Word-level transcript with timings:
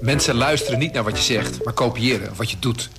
Mensen 0.00 0.34
luisteren 0.34 0.78
niet 0.78 0.92
naar 0.92 1.04
wat 1.04 1.16
je 1.16 1.22
zegt, 1.34 1.64
maar 1.64 1.74
kopiëren 1.74 2.36
wat 2.36 2.50
je 2.50 2.56
doet. 2.58 2.90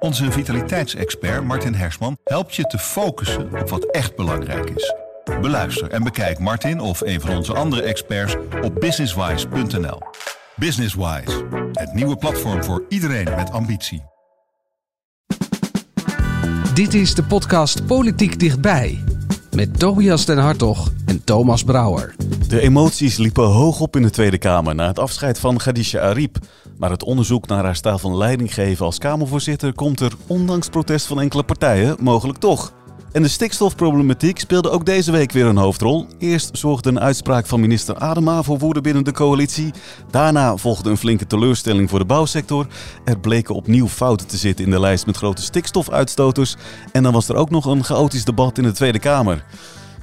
Onze 0.00 0.32
vitaliteitsexpert 0.32 1.44
Martin 1.44 1.74
Hersman 1.74 2.16
helpt 2.24 2.54
je 2.54 2.62
te 2.62 2.78
focussen 2.78 3.60
op 3.60 3.68
wat 3.68 3.84
echt 3.84 4.16
belangrijk 4.16 4.70
is. 4.70 4.94
Beluister 5.40 5.90
en 5.90 6.02
bekijk 6.02 6.38
Martin 6.38 6.80
of 6.80 7.00
een 7.00 7.20
van 7.20 7.36
onze 7.36 7.54
andere 7.54 7.82
experts 7.82 8.36
op 8.62 8.80
businesswise.nl. 8.80 9.98
Businesswise, 10.56 11.44
het 11.72 11.92
nieuwe 11.92 12.16
platform 12.16 12.64
voor 12.64 12.84
iedereen 12.88 13.28
met 13.36 13.50
ambitie. 13.50 14.02
Dit 16.74 16.94
is 16.94 17.14
de 17.14 17.22
podcast 17.22 17.86
Politiek 17.86 18.38
Dichtbij. 18.38 19.04
Met 19.50 19.78
Tobias 19.78 20.24
den 20.24 20.38
Hartog 20.38 20.92
en 21.06 21.24
Thomas 21.24 21.64
Brouwer. 21.64 22.14
De 22.48 22.60
emoties 22.60 23.16
liepen 23.16 23.44
hoog 23.44 23.80
op 23.80 23.96
in 23.96 24.02
de 24.02 24.10
Tweede 24.10 24.38
Kamer 24.38 24.74
na 24.74 24.86
het 24.86 24.98
afscheid 24.98 25.38
van 25.38 25.56
Khadija 25.56 26.00
Ariep. 26.00 26.38
Maar 26.78 26.90
het 26.90 27.02
onderzoek 27.02 27.46
naar 27.46 27.64
haar 27.64 27.76
stijl 27.76 27.98
van 27.98 28.16
leidinggeven 28.16 28.86
als 28.86 28.98
Kamervoorzitter 28.98 29.72
komt 29.72 30.00
er, 30.00 30.12
ondanks 30.26 30.68
protest 30.68 31.06
van 31.06 31.20
enkele 31.20 31.42
partijen, 31.42 31.96
mogelijk 32.00 32.38
toch. 32.38 32.72
En 33.12 33.22
de 33.22 33.28
stikstofproblematiek 33.28 34.38
speelde 34.38 34.70
ook 34.70 34.86
deze 34.86 35.10
week 35.10 35.32
weer 35.32 35.46
een 35.46 35.56
hoofdrol. 35.56 36.06
Eerst 36.18 36.58
zorgde 36.58 36.88
een 36.88 37.00
uitspraak 37.00 37.46
van 37.46 37.60
minister 37.60 37.98
Adema 37.98 38.42
voor 38.42 38.58
woede 38.58 38.80
binnen 38.80 39.04
de 39.04 39.12
coalitie. 39.12 39.72
Daarna 40.10 40.56
volgde 40.56 40.90
een 40.90 40.96
flinke 40.96 41.26
teleurstelling 41.26 41.90
voor 41.90 41.98
de 41.98 42.04
bouwsector. 42.04 42.66
Er 43.04 43.18
bleken 43.18 43.54
opnieuw 43.54 43.88
fouten 43.88 44.26
te 44.26 44.36
zitten 44.36 44.64
in 44.64 44.70
de 44.70 44.80
lijst 44.80 45.06
met 45.06 45.16
grote 45.16 45.42
stikstofuitstoters. 45.42 46.56
En 46.92 47.02
dan 47.02 47.12
was 47.12 47.28
er 47.28 47.36
ook 47.36 47.50
nog 47.50 47.64
een 47.64 47.84
chaotisch 47.84 48.24
debat 48.24 48.58
in 48.58 48.64
de 48.64 48.72
Tweede 48.72 48.98
Kamer. 48.98 49.44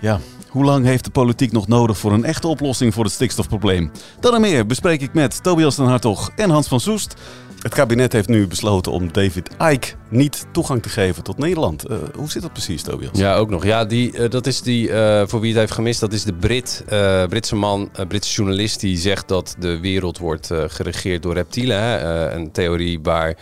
Ja, 0.02 0.20
hoe 0.52 0.64
lang 0.64 0.86
heeft 0.86 1.04
de 1.04 1.12
politiek 1.12 1.52
nog 1.52 1.68
nodig 1.68 1.98
voor 1.98 2.12
een 2.12 2.26
echte 2.26 2.48
oplossing 2.48 2.94
voor 2.94 3.04
het 3.04 3.14
stikstofprobleem? 3.14 3.92
Dan 4.20 4.36
en 4.36 4.42
meer 4.42 4.66
bespreek 4.66 5.02
ik 5.02 5.14
met 5.14 5.44
Tobias 5.44 5.76
den 5.76 5.86
Hartog 5.86 6.32
en 6.36 6.50
Hans 6.50 6.68
van 6.68 6.80
Soest. 6.80 7.14
Het 7.62 7.74
kabinet 7.74 8.14
heeft 8.14 8.28
nu 8.28 8.48
besloten 8.48 8.92
om 8.92 9.12
David 9.12 9.50
Icke 9.60 9.88
niet 10.10 10.46
toegang 10.52 10.82
te 10.82 10.90
geven 10.90 11.24
tot 11.24 11.38
Nederland. 11.38 11.90
Uh, 11.90 11.98
hoe 12.16 12.30
zit 12.30 12.42
dat 12.42 12.54
precies, 12.54 12.82
Tobias? 12.82 13.18
Ja, 13.18 13.36
ook 13.36 13.50
nog. 13.50 13.66
Ja, 13.66 13.86
die, 13.86 14.18
uh, 14.18 14.30
dat 14.30 14.48
is 14.48 14.62
die, 14.62 14.88
uh, 14.88 15.24
voor 15.26 15.40
wie 15.40 15.50
het 15.50 15.60
heeft 15.60 15.72
gemist, 15.72 16.00
dat 16.00 16.14
is 16.14 16.24
de 16.24 16.34
Brit, 16.34 16.84
Britse 17.30 17.56
man, 17.56 17.90
Britse 18.08 18.34
journalist 18.34 18.80
die 18.80 18.98
zegt 18.98 19.28
dat 19.28 19.56
de 19.60 19.80
wereld 19.80 20.18
wordt 20.18 20.50
geregeerd 20.68 21.24
door 21.24 21.34
reptielen. 21.34 21.82
Hè? 21.82 22.30
een 22.32 22.52
theorie 22.52 23.00
waar 23.04 23.38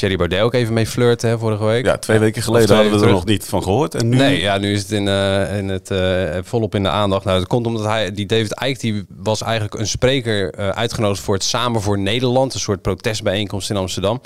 Thierry 0.00 0.16
Baudet 0.16 0.40
ook 0.40 0.54
even 0.54 0.74
mee 0.74 0.86
flirten 0.86 1.28
hè, 1.28 1.38
vorige 1.38 1.64
week. 1.64 1.84
Ja, 1.84 1.98
twee 1.98 2.18
weken 2.18 2.42
geleden 2.42 2.74
hadden 2.74 2.98
we 2.98 3.06
er 3.06 3.12
nog 3.12 3.24
niet 3.24 3.44
van 3.44 3.62
gehoord. 3.62 3.94
En 3.94 4.08
nu... 4.08 4.16
Nee, 4.16 4.40
ja, 4.40 4.58
nu 4.58 4.72
is 4.72 4.82
het, 4.82 4.90
in, 4.90 5.06
uh, 5.06 5.58
in 5.58 5.68
het 5.68 5.90
uh, 5.90 6.38
volop 6.42 6.74
in 6.74 6.82
de 6.82 6.88
aandacht. 6.88 7.24
Nou, 7.24 7.38
dat 7.38 7.48
komt 7.48 7.66
omdat 7.66 7.84
hij, 7.84 8.12
die 8.12 8.26
David 8.26 8.54
Eyck, 8.54 8.80
die 8.80 9.04
was 9.08 9.42
eigenlijk 9.42 9.74
een 9.74 9.86
spreker 9.86 10.58
uh, 10.58 10.68
uitgenodigd 10.68 11.22
voor 11.22 11.34
het 11.34 11.44
Samen 11.44 11.80
voor 11.80 11.98
Nederland. 11.98 12.54
Een 12.54 12.60
soort 12.60 12.82
protestbijeenkomst 12.82 13.70
in 13.70 13.76
Amsterdam. 13.76 14.20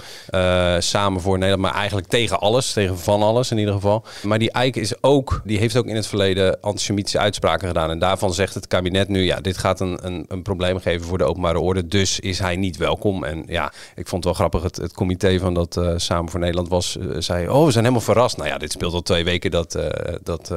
samen 0.79 1.21
voor 1.21 1.39
Nederland, 1.39 1.63
maar 1.63 1.75
eigenlijk 1.75 2.07
tegen 2.07 2.41
alles. 2.41 2.73
Tegen 2.73 2.99
van 2.99 3.23
alles 3.23 3.51
in 3.51 3.59
ieder 3.59 3.75
geval. 3.75 4.05
Maar 4.23 4.39
die 4.39 4.51
Eyck 4.51 4.77
is 4.77 5.03
ook, 5.03 5.41
die 5.45 5.59
heeft 5.59 5.77
ook 5.77 5.87
in 5.87 5.97
het 5.97 6.07
verleden 6.07 6.61
antisemitische 6.61 7.19
uitspraken 7.19 7.69
gedaan. 7.69 7.91
En 7.91 7.99
daarvan 7.99 8.35
zegt 8.35 8.55
het 8.55 8.67
kabinet 8.67 9.09
nu, 9.09 9.23
ja, 9.23 9.41
dit 9.41 9.59
gaat 9.59 9.81
een, 9.81 9.99
een, 10.03 10.25
een 10.29 10.43
probleem 10.43 10.79
geven 10.79 11.07
voor 11.07 11.19
de 11.19 11.25
openbare 11.25 11.59
orde. 11.59 11.89
Dus 11.89 12.21
is 12.21 12.39
hij 12.39 12.57
niet 12.57 12.77
welkom. 12.77 13.25
En 13.25 13.45
ja, 13.47 13.73
ik 13.95 14.09
vond 14.09 14.25
het 14.25 14.25
wel 14.25 14.35
grappig, 14.35 14.63
het, 14.63 14.77
het 14.77 14.93
comité 14.93 15.39
van 15.39 15.55
dat 15.55 15.64
dat 15.69 15.85
uh, 15.85 15.93
Samen 15.97 16.31
voor 16.31 16.41
Nederland 16.41 16.69
was, 16.69 16.97
uh, 16.97 17.17
zei... 17.19 17.49
oh, 17.49 17.65
we 17.65 17.71
zijn 17.71 17.85
helemaal 17.85 18.07
verrast. 18.07 18.37
Nou 18.37 18.49
ja, 18.49 18.59
dit 18.59 18.73
speelt 18.73 18.93
al 18.93 19.03
twee 19.03 19.25
weken 19.25 19.51
dat, 19.51 19.77
uh, 19.77 19.87
dat 20.23 20.53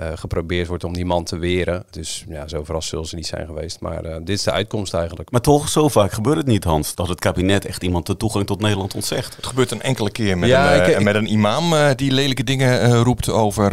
uh, 0.00 0.08
geprobeerd 0.14 0.68
wordt 0.68 0.84
om 0.84 0.92
die 0.92 1.04
man 1.04 1.24
te 1.24 1.38
weren. 1.38 1.84
Dus 1.90 2.24
ja, 2.28 2.48
zo 2.48 2.64
verrast 2.64 2.88
zullen 2.88 3.06
ze 3.06 3.16
niet 3.16 3.26
zijn 3.26 3.46
geweest. 3.46 3.80
Maar 3.80 4.04
uh, 4.04 4.14
dit 4.16 4.28
is 4.28 4.42
de 4.42 4.52
uitkomst 4.52 4.94
eigenlijk. 4.94 5.30
Maar 5.30 5.40
toch, 5.40 5.68
zo 5.68 5.88
vaak 5.88 6.12
gebeurt 6.12 6.36
het 6.36 6.46
niet, 6.46 6.64
Hans, 6.64 6.94
dat 6.94 7.08
het 7.08 7.20
kabinet 7.20 7.64
echt 7.64 7.82
iemand 7.82 8.06
de 8.06 8.16
toegang 8.16 8.46
tot 8.46 8.60
Nederland 8.60 8.94
ontzegt. 8.94 9.36
Het 9.36 9.46
gebeurt 9.46 9.70
een 9.70 9.82
enkele 9.82 10.10
keer 10.10 10.38
met, 10.38 10.48
ja, 10.48 10.74
een, 10.74 10.82
ik, 10.82 10.88
uh, 10.88 10.98
ik, 10.98 11.02
met 11.02 11.14
een 11.14 11.32
imam 11.32 11.74
die 11.96 12.12
lelijke 12.12 12.44
dingen 12.44 13.02
roept 13.02 13.30
over 13.30 13.70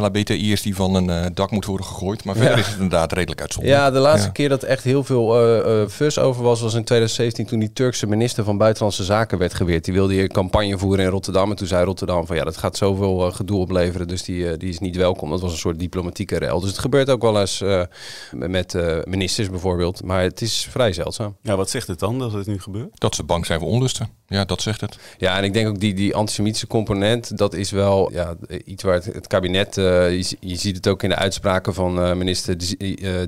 LHBTI'ers 0.00 0.62
die 0.62 0.74
van 0.74 0.94
een 0.94 1.34
dak 1.34 1.50
moeten 1.50 1.70
worden 1.70 1.88
gegooid. 1.88 2.24
Maar 2.24 2.34
verder 2.34 2.52
ja. 2.52 2.58
is 2.58 2.66
het 2.66 2.74
inderdaad 2.74 3.12
redelijk 3.12 3.40
uitzonderlijk. 3.40 3.84
Ja, 3.84 3.90
de 3.90 3.98
laatste 3.98 4.26
ja. 4.26 4.32
keer 4.32 4.48
dat 4.48 4.62
echt 4.62 4.84
heel 4.84 5.04
veel 5.04 5.86
fus 5.88 6.18
over 6.18 6.42
was, 6.42 6.60
was 6.60 6.74
in 6.74 6.84
2017 6.84 7.46
toen 7.46 7.58
die 7.58 7.72
Turkse 7.72 8.06
minister 8.06 8.44
van 8.44 8.58
Buitenlandse 8.58 9.04
Zaken 9.04 9.38
werd 9.38 9.54
geweerd. 9.54 9.84
Die 9.84 9.94
wilde 9.94 10.12
hier 10.12 10.28
campagne 10.28 10.78
voeren 10.78 11.04
in 11.04 11.10
Rotterdam. 11.10 11.50
En 11.50 11.56
toen 11.56 11.66
zei 11.66 11.84
Rotterdam 11.84 12.26
van 12.26 12.36
ja, 12.36 12.44
dat 12.44 12.56
gaat 12.56 12.76
zoveel 12.76 13.30
gedoe 13.32 13.60
opleveren, 13.60 14.08
dus 14.08 14.22
die, 14.22 14.56
die 14.56 14.68
is 14.68 14.78
niet 14.78 14.96
welkom. 14.96 15.17
Dat 15.26 15.40
was 15.40 15.52
een 15.52 15.58
soort 15.58 15.78
diplomatieke 15.78 16.38
rel. 16.38 16.60
Dus 16.60 16.68
het 16.68 16.78
gebeurt 16.78 17.10
ook 17.10 17.22
wel 17.22 17.40
eens 17.40 17.60
uh, 17.60 17.82
met 18.30 18.74
uh, 18.74 18.98
ministers 19.04 19.50
bijvoorbeeld. 19.50 20.04
Maar 20.04 20.22
het 20.22 20.40
is 20.40 20.66
vrij 20.70 20.92
zeldzaam. 20.92 21.36
Ja, 21.42 21.56
wat 21.56 21.70
zegt 21.70 21.86
het 21.86 21.98
dan 21.98 22.18
dat 22.18 22.32
het 22.32 22.46
nu 22.46 22.60
gebeurt? 22.60 23.00
Dat 23.00 23.14
ze 23.14 23.24
bang 23.24 23.46
zijn 23.46 23.60
voor 23.60 23.68
onlusten. 23.68 24.08
Ja, 24.26 24.44
dat 24.44 24.62
zegt 24.62 24.80
het. 24.80 24.98
Ja, 25.18 25.36
en 25.36 25.44
ik 25.44 25.52
denk 25.52 25.68
ook 25.68 25.80
die, 25.80 25.94
die 25.94 26.14
antisemitische 26.14 26.66
component, 26.66 27.38
dat 27.38 27.54
is 27.54 27.70
wel 27.70 28.12
ja, 28.12 28.34
iets 28.64 28.82
waar 28.82 28.94
het, 28.94 29.04
het 29.04 29.26
kabinet, 29.26 29.76
uh, 29.76 29.84
je, 30.10 30.36
je, 30.40 30.56
ziet 30.56 30.76
het 30.76 30.88
ook 30.88 31.02
in 31.02 31.08
de 31.08 31.14
uitspraken 31.14 31.74
van 31.74 32.18
minister 32.18 32.56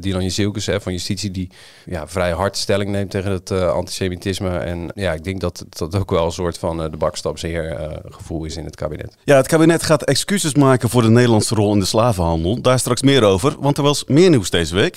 Dylan 0.00 0.23
Jezielkes 0.23 0.69
van 0.79 0.93
Justitie, 0.93 1.31
die 1.31 1.50
ja, 1.84 2.09
vrij 2.09 2.33
hard 2.33 2.56
stelling 2.56 2.91
neemt 2.91 3.11
tegen 3.11 3.31
het 3.31 3.50
antisemitisme. 3.50 4.59
En 4.59 4.91
ja, 4.95 5.12
ik 5.12 5.25
denk 5.25 5.41
dat 5.41 5.65
dat 5.69 5.95
ook 5.95 6.11
wel 6.11 6.25
een 6.25 6.33
soort 6.33 6.59
van 6.59 6.77
de 6.77 6.97
bakstapsheer 6.97 8.00
gevoel 8.05 8.45
is 8.45 8.56
in 8.56 8.65
het 8.65 8.77
kabinet. 8.77 9.17
Ja, 9.25 9.37
het 9.37 9.47
kabinet 9.47 9.83
gaat 9.83 10.03
excuses 10.03 10.55
maken 10.55 10.89
voor 10.89 11.03
de 11.03 11.11
Nederlandse 11.11 11.55
rol 11.55 11.73
in 11.73 11.80
de 11.81 11.87
slavenhandel. 11.87 12.61
Daar 12.61 12.79
straks 12.79 13.03
meer 13.03 13.23
over, 13.23 13.57
want 13.61 13.77
er 13.77 13.83
was 13.83 14.05
meer 14.05 14.31
nieuws 14.31 14.51
deze 14.51 14.75
week. 14.75 14.97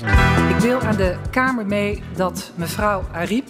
Ik 0.49 0.59
wil 0.59 0.79
aan 0.79 0.95
de 0.95 1.15
Kamer 1.31 1.65
mee 1.65 2.03
dat 2.15 2.51
mevrouw 2.55 3.03
Ariep 3.11 3.47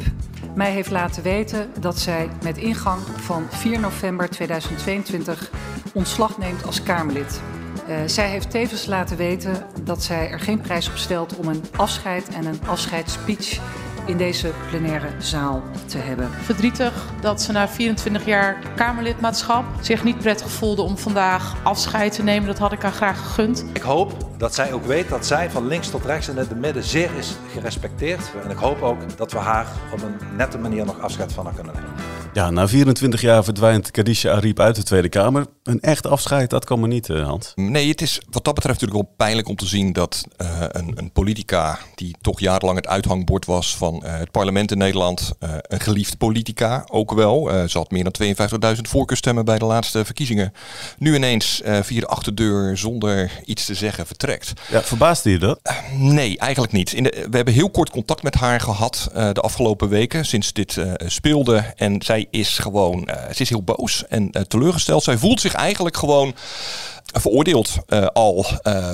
mij 0.56 0.72
heeft 0.72 0.92
laten 0.92 1.24
weten 1.24 1.70
dat 1.80 2.00
zij 2.00 2.30
met 2.44 2.58
ingang 2.58 3.02
van 3.16 3.46
4 3.50 3.80
november 3.80 4.30
2022 4.30 5.52
ontslag 5.94 6.38
neemt 6.38 6.66
als 6.66 6.84
Kamerlid. 6.84 7.42
Uh, 7.90 7.96
zij 8.06 8.30
heeft 8.30 8.52
tevens 8.52 8.86
laten 8.86 9.18
weten 9.18 9.66
dat 9.84 10.04
zij 10.04 10.30
er 10.30 10.40
geen 10.40 10.62
prijs 10.62 10.90
op 10.90 10.96
stelt 10.96 11.36
om 11.36 11.48
een 11.48 11.64
afscheid 11.76 12.28
en 12.28 12.46
een 12.46 12.60
afscheidsspeech 12.66 13.60
in 14.06 14.18
deze 14.18 14.52
plenaire 14.70 15.08
zaal 15.18 15.64
te 15.86 15.98
hebben. 15.98 16.30
Verdrietig 16.32 16.94
dat 17.22 17.42
ze 17.42 17.52
na 17.52 17.68
24 17.68 18.26
jaar 18.26 18.58
Kamerlidmaatschap 18.76 19.66
zich 19.82 20.04
niet 20.04 20.18
prettig 20.18 20.50
voelde 20.50 20.82
om 20.82 20.98
vandaag 20.98 21.56
afscheid 21.64 22.14
te 22.14 22.24
nemen. 22.24 22.48
Dat 22.48 22.58
had 22.58 22.72
ik 22.72 22.82
haar 22.82 22.92
graag 22.92 23.18
gegund. 23.18 23.66
Ik 23.74 23.82
hoop 23.82 24.14
dat 24.38 24.56
zij 24.56 24.74
ook 24.74 24.86
weet 24.86 25.10
dat 25.10 25.26
zij 25.26 25.50
van 25.50 25.68
links 25.68 25.90
tot 25.90 26.06
rechts 26.06 26.28
en 26.28 26.34
in 26.34 26.40
het 26.40 26.60
midden 26.60 26.84
zeer 26.84 27.10
is 27.18 27.36
gerespecteerd. 27.52 28.32
En 28.44 28.50
ik 28.50 28.58
hoop 28.58 28.82
ook 28.82 29.18
dat 29.18 29.32
we 29.32 29.38
haar 29.38 29.68
op 29.94 30.02
een 30.02 30.36
nette 30.38 30.58
manier 30.58 30.86
nog 30.86 31.00
afscheid 31.00 31.34
van 31.34 31.46
haar 31.46 31.54
kunnen 31.54 31.74
nemen. 31.74 32.23
Ja, 32.34 32.50
na 32.50 32.68
24 32.68 33.22
jaar 33.22 33.44
verdwijnt 33.44 33.92
Kadisha 33.92 34.32
Ariep 34.32 34.60
uit 34.60 34.76
de 34.76 34.84
Tweede 34.84 35.10
Kamer. 35.10 35.46
Een 35.64 35.80
echt 35.80 36.08
afscheid, 36.08 36.50
dat 36.50 36.66
kan 36.66 36.80
maar 36.80 36.90
niet, 36.90 37.10
uh, 37.10 37.26
Hans. 37.26 37.52
Nee, 37.56 37.90
het 37.90 38.02
is 38.02 38.22
wat 38.30 38.44
dat 38.44 38.54
betreft 38.54 38.82
natuurlijk 38.82 39.08
wel 39.08 39.16
pijnlijk 39.18 39.48
om 39.48 39.56
te 39.56 39.66
zien 39.66 39.94
dat 39.94 40.26
uh, 40.42 40.48
een, 40.60 40.92
een, 40.96 41.12
politica 41.12 41.80
die 41.96 42.16
toch 42.22 42.40
jarenlang 42.40 42.78
het 42.78 42.88
uithangbord 42.88 43.46
was 43.46 43.78
van 43.78 44.02
uh, 44.06 44.18
het 44.18 44.32
parlement 44.32 44.72
in 44.72 44.78
Nederland, 44.78 45.34
een 45.40 45.80
geliefd 45.80 46.18
politica 46.18 46.84
ook 46.92 47.14
wel. 47.14 47.50
ze 47.68 47.78
had 47.78 47.92
meer 47.92 48.04
dan 48.12 48.36
52.000 48.76 48.82
voorkeurstemmen 48.82 49.46
bij 49.46 49.58
de 49.58 49.66
laatste 49.66 50.06
verkiezingen. 50.06 50.54
Nu 50.98 51.16
ineens 51.16 51.62
via 51.64 52.00
de 52.00 52.08
achterdeur 52.08 52.78
zonder 52.78 53.32
iets 53.46 53.66
te 53.66 53.74
zeggen 53.74 54.06
vertrekt. 54.06 54.54
Ja, 54.70 54.82
verbaasde 54.82 55.30
je 55.30 55.38
dat? 55.38 55.60
nee, 55.98 56.38
eigenlijk 56.38 56.74
niet. 56.74 56.94
In 56.94 57.04
de, 57.04 57.28
we 57.30 57.36
hebben 57.36 57.54
heel 57.54 57.70
kort 57.70 57.90
contact 57.90 58.24
met 58.24 58.36
haar 58.36 58.60
gehad 58.60 59.10
de 59.14 59.42
afgelopen 59.42 59.90
weken 59.90 60.26
sinds 60.26 60.54
dit 60.54 60.78
speelde. 60.98 61.74
En 61.76 62.02
zij 62.02 62.23
is 62.30 62.58
gewoon, 62.58 63.08
uh, 63.10 63.16
ze 63.34 63.42
is 63.42 63.50
heel 63.50 63.64
boos 63.64 64.08
en 64.08 64.30
uh, 64.32 64.42
teleurgesteld. 64.42 65.04
Zij 65.04 65.18
voelt 65.18 65.42
zich 65.42 65.54
eigenlijk 65.54 65.98
gewoon 65.98 66.36
veroordeeld 67.20 67.78
uh, 67.88 68.06
al 68.06 68.46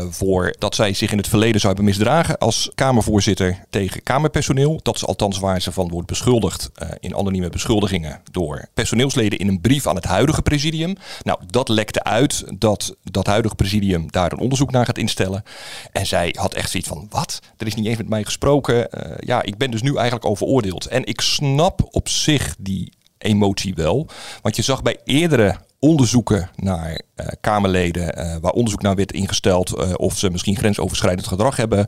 voor 0.10 0.56
dat 0.58 0.76
zij 0.76 0.94
zich 0.94 1.12
in 1.12 1.18
het 1.18 1.28
verleden 1.28 1.62
zou 1.62 1.74
hebben 1.74 1.86
misdragen 1.94 2.38
als 2.38 2.72
Kamervoorzitter 2.76 3.66
tegen 3.70 4.04
Kamerpersoneel. 4.04 4.80
Dat 4.82 4.96
is 4.96 5.06
althans 5.06 5.40
waar 5.40 5.62
ze 5.62 5.72
van 5.72 5.90
wordt 5.90 6.08
beschuldigd 6.08 6.72
in 7.00 7.16
anonieme 7.16 7.50
beschuldigingen 7.50 8.22
door 8.32 8.68
personeelsleden 8.74 9.40
in 9.40 9.48
een 9.48 9.62
brief 9.62 9.88
aan 9.88 9.96
het 9.96 10.06
huidige 10.06 10.42
presidium. 10.42 10.96
Nou, 11.24 11.40
dat 11.48 11.70
lekte 11.70 12.04
uit 12.04 12.44
dat 12.58 12.96
dat 13.04 13.26
huidige 13.26 13.56
presidium 13.56 14.12
daar 14.12 14.32
een 14.32 14.40
onderzoek 14.40 14.72
naar 14.72 14.86
gaat 14.86 14.98
instellen. 14.98 15.44
En 15.92 16.06
zij 16.06 16.36
had 16.40 16.54
echt 16.54 16.72
zoiets 16.72 16.90
van, 16.90 17.08
wat? 17.10 17.40
Er 17.58 17.68
is 17.68 17.76
niet 17.76 17.86
eens 17.86 17.98
met 17.98 18.10
mij 18.10 18.24
gesproken. 18.24 18.88
ja, 19.20 19.42
ik 19.44 19.58
ben 19.58 19.72
dus 19.72 19.82
nu 19.82 19.96
eigenlijk 19.96 20.26
al 20.26 20.36
veroordeeld. 20.36 20.86
En 20.86 21.06
ik 21.06 21.22
snap 21.22 21.88
op 21.92 22.10
zich 22.10 22.56
die 22.60 22.92
emotie 23.20 23.76
wel. 23.76 24.08
Want 24.42 24.56
je 24.56 24.62
zag 24.62 24.82
bij 24.82 24.98
eerdere 25.04 25.56
onderzoeken 25.80 26.50
naar 26.56 27.02
Kamerleden, 27.42 28.20
uh, 28.20 28.36
waar 28.42 28.52
onderzoek 28.52 28.82
naar 28.82 28.96
werd 28.96 29.12
ingesteld 29.12 29.78
uh, 29.78 29.94
of 29.96 30.18
ze 30.18 30.30
misschien 30.30 30.58
grensoverschrijdend 30.58 31.28
gedrag 31.28 31.56
hebben 31.56 31.88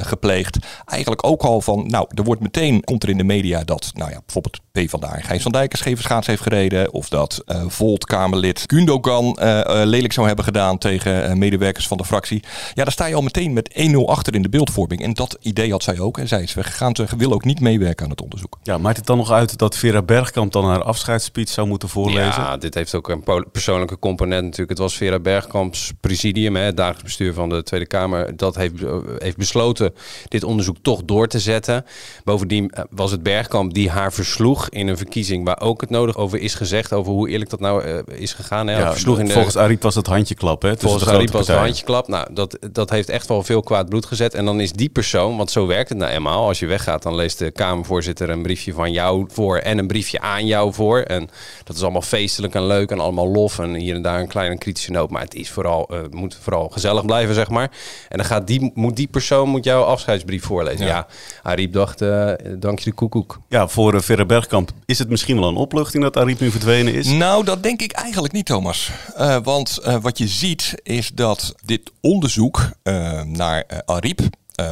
gepleegd. 0.00 0.58
Eigenlijk 0.84 1.26
ook 1.26 1.42
al 1.42 1.60
van, 1.60 1.86
nou, 1.86 2.06
er 2.14 2.24
wordt 2.24 2.40
meteen, 2.40 2.84
komt 2.84 3.02
er 3.02 3.08
in 3.08 3.16
de 3.16 3.24
media 3.24 3.64
dat, 3.64 3.90
nou 3.94 4.10
ja, 4.10 4.18
bijvoorbeeld 4.24 4.60
PvdA 4.72 5.16
Gijs 5.20 5.42
van 5.42 5.52
Dijk 5.52 5.72
een 5.72 5.78
scheve 5.78 6.02
schaats 6.02 6.26
heeft 6.26 6.42
gereden. 6.42 6.92
Of 6.92 7.08
dat 7.08 7.42
uh, 7.46 7.62
Volt-Kamerlid 7.66 8.64
Gundogan 8.66 9.24
uh, 9.24 9.60
lelijk 9.64 10.12
zou 10.12 10.26
hebben 10.26 10.44
gedaan 10.44 10.78
tegen 10.78 11.38
medewerkers 11.38 11.86
van 11.86 11.96
de 11.96 12.04
fractie. 12.04 12.42
Ja, 12.74 12.82
daar 12.82 12.92
sta 12.92 13.06
je 13.06 13.14
al 13.14 13.22
meteen 13.22 13.52
met 13.52 13.90
1-0 13.92 13.96
achter 14.06 14.34
in 14.34 14.42
de 14.42 14.48
beeldvorming. 14.48 15.02
En 15.02 15.12
dat 15.12 15.36
idee 15.40 15.70
had 15.70 15.82
zij 15.82 15.98
ook. 15.98 16.18
En 16.18 16.28
zij 16.28 16.42
is 16.42 16.54
weggegaan. 16.54 16.96
Ze 16.96 17.06
wil 17.16 17.32
ook 17.32 17.44
niet 17.44 17.60
meewerken 17.60 18.04
aan 18.04 18.10
het 18.10 18.22
onderzoek. 18.22 18.58
Ja, 18.62 18.78
maakt 18.78 18.96
het 18.96 19.06
dan 19.06 19.16
nog 19.16 19.30
uit 19.30 19.58
dat 19.58 19.76
Vera 19.76 20.02
Bergkamp 20.02 20.52
dan 20.52 20.64
haar 20.64 20.82
afscheidsspeech 20.82 21.48
zou 21.48 21.66
moeten 21.66 21.88
voorlezen? 21.88 22.42
Ja, 22.42 22.56
dit 22.56 22.74
heeft 22.74 22.94
ook 22.94 23.08
een 23.08 23.46
persoonlijke 23.52 23.98
component 23.98 24.43
natuurlijk. 24.44 24.70
Het 24.70 24.78
was 24.78 24.96
Vera 24.96 25.18
Bergkamps 25.18 25.92
presidium, 26.00 26.56
hè, 26.56 26.62
het 26.62 26.76
dagelijks 26.76 27.02
bestuur 27.02 27.34
van 27.34 27.48
de 27.48 27.62
Tweede 27.62 27.86
Kamer. 27.86 28.36
Dat 28.36 28.54
heeft, 28.54 28.74
heeft 29.18 29.36
besloten 29.36 29.94
dit 30.28 30.44
onderzoek 30.44 30.76
toch 30.82 31.04
door 31.04 31.28
te 31.28 31.40
zetten. 31.40 31.84
Bovendien 32.24 32.72
was 32.90 33.10
het 33.10 33.22
Bergkamp 33.22 33.74
die 33.74 33.90
haar 33.90 34.12
versloeg 34.12 34.68
in 34.68 34.88
een 34.88 34.96
verkiezing 34.96 35.44
waar 35.44 35.60
ook 35.60 35.80
het 35.80 35.90
nodig 35.90 36.16
over 36.16 36.38
is 36.38 36.54
gezegd. 36.54 36.92
Over 36.92 37.12
hoe 37.12 37.28
eerlijk 37.28 37.50
dat 37.50 37.60
nou 37.60 37.84
uh, 37.84 37.98
is 38.06 38.32
gegaan. 38.32 38.66
Hè? 38.66 38.78
Ja, 38.78 38.90
versloeg 38.90 39.18
in 39.18 39.26
de, 39.26 39.32
volgens 39.32 39.56
Ariep 39.56 39.82
was 39.82 39.94
het 39.94 40.06
handjeklap. 40.06 40.62
Hè? 40.62 40.76
Volgens 40.76 41.06
Ariep 41.06 41.30
was 41.30 41.46
het 41.46 41.56
handjeklap. 41.56 42.08
Nou, 42.08 42.34
dat, 42.34 42.58
dat 42.72 42.90
heeft 42.90 43.08
echt 43.08 43.28
wel 43.28 43.42
veel 43.42 43.62
kwaad 43.62 43.88
bloed 43.88 44.06
gezet. 44.06 44.34
En 44.34 44.44
dan 44.44 44.60
is 44.60 44.72
die 44.72 44.88
persoon, 44.88 45.36
want 45.36 45.50
zo 45.50 45.66
werkt 45.66 45.88
het 45.88 45.98
nou 45.98 46.12
eenmaal. 46.12 46.46
Als 46.46 46.58
je 46.58 46.66
weggaat, 46.66 47.02
dan 47.02 47.14
leest 47.14 47.38
de 47.38 47.50
Kamervoorzitter 47.50 48.30
een 48.30 48.42
briefje 48.42 48.72
van 48.72 48.92
jou 48.92 49.26
voor 49.28 49.58
en 49.58 49.78
een 49.78 49.86
briefje 49.86 50.20
aan 50.20 50.46
jou 50.46 50.72
voor. 50.72 51.00
En 51.00 51.30
dat 51.64 51.76
is 51.76 51.82
allemaal 51.82 52.02
feestelijk 52.02 52.54
en 52.54 52.66
leuk 52.66 52.90
en 52.90 53.00
allemaal 53.00 53.28
lof. 53.28 53.58
En 53.58 53.74
hier 53.74 53.94
en 53.94 54.02
daar 54.02 54.20
een 54.20 54.28
kleine 54.34 54.58
kritische 54.58 54.90
noot. 54.90 55.10
Maar 55.10 55.22
het 55.22 55.34
is 55.34 55.50
vooral, 55.50 55.88
uh, 55.92 56.00
moet 56.10 56.38
vooral 56.40 56.68
gezellig 56.68 57.04
blijven, 57.04 57.34
zeg 57.34 57.48
maar. 57.48 57.70
En 58.08 58.16
dan 58.16 58.26
gaat 58.26 58.46
die, 58.46 58.70
moet 58.74 58.96
die 58.96 59.06
persoon 59.06 59.48
moet 59.48 59.64
jouw 59.64 59.82
afscheidsbrief 59.82 60.44
voorlezen. 60.44 60.86
Ja, 60.86 60.92
ja 60.92 61.06
Ariep 61.42 61.72
dacht, 61.72 62.02
uh, 62.02 62.32
dank 62.58 62.78
je 62.78 62.84
de 62.84 62.96
koekoek. 62.96 63.40
Ja, 63.48 63.68
voor 63.68 63.94
uh, 63.94 64.00
Verre 64.00 64.26
Bergkamp 64.26 64.70
is 64.84 64.98
het 64.98 65.08
misschien 65.08 65.40
wel 65.40 65.48
een 65.48 65.56
opluchting 65.56 66.02
dat 66.02 66.16
Ariep 66.16 66.40
nu 66.40 66.50
verdwenen 66.50 66.94
is? 66.94 67.06
Nou, 67.06 67.44
dat 67.44 67.62
denk 67.62 67.82
ik 67.82 67.92
eigenlijk 67.92 68.34
niet, 68.34 68.46
Thomas. 68.46 68.90
Uh, 69.18 69.36
want 69.42 69.78
wat 70.00 70.18
je 70.18 70.28
ziet 70.28 70.74
is 70.82 71.10
dat 71.14 71.54
dit 71.64 71.92
onderzoek 72.00 72.70
naar 73.24 73.82
Ariep, 73.84 74.20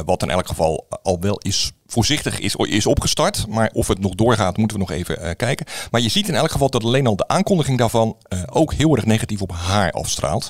wat 0.05 0.21
in 0.21 0.29
elk 0.29 0.47
geval 0.47 0.87
al 1.03 1.19
wel 1.19 1.37
is 1.37 1.71
voorzichtig 1.87 2.39
is, 2.39 2.55
is 2.55 2.85
opgestart. 2.85 3.47
Maar 3.47 3.69
of 3.73 3.87
het 3.87 3.99
nog 3.99 4.15
doorgaat, 4.15 4.57
moeten 4.57 4.77
we 4.77 4.83
nog 4.83 4.91
even 4.91 5.35
kijken. 5.35 5.65
Maar 5.91 6.01
je 6.01 6.09
ziet 6.09 6.27
in 6.27 6.35
elk 6.35 6.51
geval 6.51 6.69
dat 6.69 6.83
alleen 6.83 7.07
al 7.07 7.15
de 7.15 7.27
aankondiging 7.27 7.77
daarvan 7.77 8.17
ook 8.49 8.73
heel 8.73 8.95
erg 8.95 9.05
negatief 9.05 9.41
op 9.41 9.51
haar 9.51 9.91
afstraalt. 9.91 10.49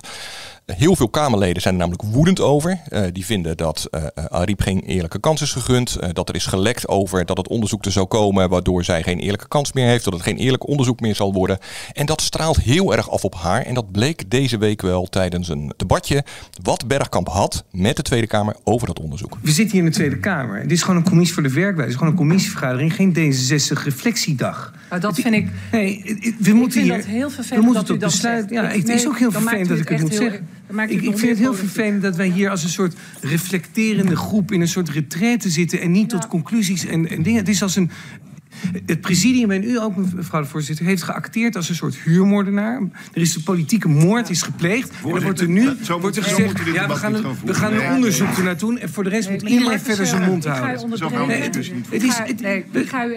Heel 0.66 0.96
veel 0.96 1.10
Kamerleden 1.10 1.62
zijn 1.62 1.74
er 1.74 1.80
namelijk 1.80 2.16
woedend 2.16 2.40
over. 2.40 2.80
Uh, 2.90 3.06
die 3.12 3.26
vinden 3.26 3.58
dat 3.58 3.88
uh, 3.92 4.06
Ariep 4.28 4.62
geen 4.62 4.80
eerlijke 4.80 5.20
kans 5.20 5.42
is 5.42 5.52
gegund. 5.52 5.98
Dat 6.14 6.30
er 6.30 6.36
is 6.36 6.46
gelekt 6.46 6.88
over 6.88 7.26
dat 7.26 7.38
het 7.38 7.48
onderzoek 7.48 7.86
er 7.86 7.92
zou 7.92 8.06
komen, 8.06 8.50
waardoor 8.50 8.84
zij 8.84 9.04
geen 9.04 9.20
eerlijke 9.20 9.48
kans 9.48 9.74
meer 9.74 9.88
heeft. 9.88 10.04
Dat 10.04 10.14
het 10.14 10.22
geen 10.22 10.38
eerlijk 10.38 10.68
onderzoek 10.68 11.00
meer 11.00 11.16
zal 11.16 11.34
worden. 11.34 11.58
En 11.94 12.06
dat 12.06 12.22
straalt 12.22 12.60
heel 12.60 12.96
erg 12.96 13.10
af 13.10 13.24
op 13.24 13.36
haar. 13.36 13.62
En 13.62 13.74
dat 13.74 13.92
bleek 13.92 14.30
deze 14.30 14.58
week 14.58 14.82
wel 14.82 15.06
tijdens 15.06 15.50
een 15.50 15.74
debatje 15.78 16.24
wat 16.62 16.88
Bergkamp 16.88 17.28
had 17.28 17.64
met 17.72 17.96
de 17.96 18.02
Tweede 18.02 18.28
Kamer 18.28 18.56
over 18.64 18.88
dat 18.88 19.00
onderzoek. 19.00 19.38
We 19.42 19.52
zitten 19.52 19.76
hier 19.76 19.86
in 19.86 19.92
de 19.92 19.96
Tweede 19.96 20.20
Kamer. 20.20 20.62
Dit 20.62 20.72
is 20.72 20.82
gewoon 20.82 20.98
een 20.98 21.10
commissie 21.10 21.34
voor 21.34 21.44
de 21.44 21.54
werkwijze. 21.54 21.94
Gewoon 21.94 22.10
een 22.10 22.18
commissievergadering, 22.18 22.96
geen 22.96 23.14
D66-reflectiedag. 23.14 24.74
Nou, 24.94 25.06
dat 25.06 25.20
vind 25.20 25.36
ik. 25.36 25.48
Nee, 25.72 26.36
we 26.40 26.54
moeten 26.54 26.80
ik 26.80 26.86
hier. 26.86 26.96
Dat 26.96 27.06
heel 27.06 27.30
vervelend 27.30 27.66
we 27.66 27.72
moeten 27.74 28.00
dat 28.00 28.12
besluit. 28.12 28.50
Ja, 28.50 28.64
het 28.64 28.90
is 28.90 29.08
ook 29.08 29.18
heel 29.18 29.32
vervelend 29.32 29.70
dat 29.70 29.80
ik 29.80 29.90
het 29.90 30.02
moet 30.02 30.14
zeggen. 30.14 30.48
Ik, 30.88 31.02
ik 31.02 31.18
vind 31.18 31.22
het 31.22 31.38
heel 31.38 31.54
vervelend 31.54 32.02
dat 32.02 32.16
wij 32.16 32.28
hier 32.28 32.50
als 32.50 32.64
een 32.64 32.70
soort 32.70 32.96
reflecterende 33.22 34.16
groep 34.16 34.52
in 34.52 34.62
een 34.62 34.68
soort 34.68 34.90
retraite 34.90 35.50
zitten 35.50 35.82
en 35.82 35.92
niet 35.92 36.10
tot 36.10 36.28
conclusies 36.28 36.86
en, 36.86 37.10
en 37.10 37.24
dingen. 37.24 37.40
Het 37.40 37.50
is 37.50 37.62
als 37.62 37.76
een, 37.76 37.92
het 38.86 39.02
presidium 39.02 39.52
en 39.52 39.64
u 39.64 39.80
ook, 39.80 39.96
mevrouw 39.96 40.42
de 40.42 40.48
voorzitter, 40.48 40.86
heeft 40.86 41.04
geacteerd 41.04 41.56
als 41.56 41.70
een 41.70 41.76
soort 41.76 41.96
huurmoordenaar. 41.96 42.82
Er 43.14 43.22
is 43.22 43.36
een 43.36 43.44
politieke 43.44 43.88
moord 43.88 44.30
is 44.30 44.42
gepleegd. 44.42 44.92
En 45.04 45.10
dan 45.10 45.24
wordt 45.24 45.40
er 45.40 45.50
nu 45.50 45.76
wordt 46.00 46.18
er 46.18 46.24
gezegd, 46.24 46.74
ja, 46.74 46.88
we 46.88 46.96
gaan, 46.96 47.14
een, 47.14 47.26
we 47.46 47.54
gaan 47.54 47.74
een 47.74 47.92
onderzoek 47.96 48.38
ernaar 48.38 48.58
doen. 48.58 48.78
En 48.78 48.90
voor 48.90 49.04
de 49.04 49.10
rest 49.10 49.30
moet 49.30 49.42
iedereen 49.42 49.80
verder 49.80 50.06
zijn 50.06 50.24
mond 50.24 50.46
houden. 50.46 50.98
Zo 50.98 51.10
gaan 51.10 51.28
we 51.28 51.34
het 51.34 51.54
dus 51.54 51.72
niet 51.72 51.88
Het 51.90 52.04
is, 52.04 52.18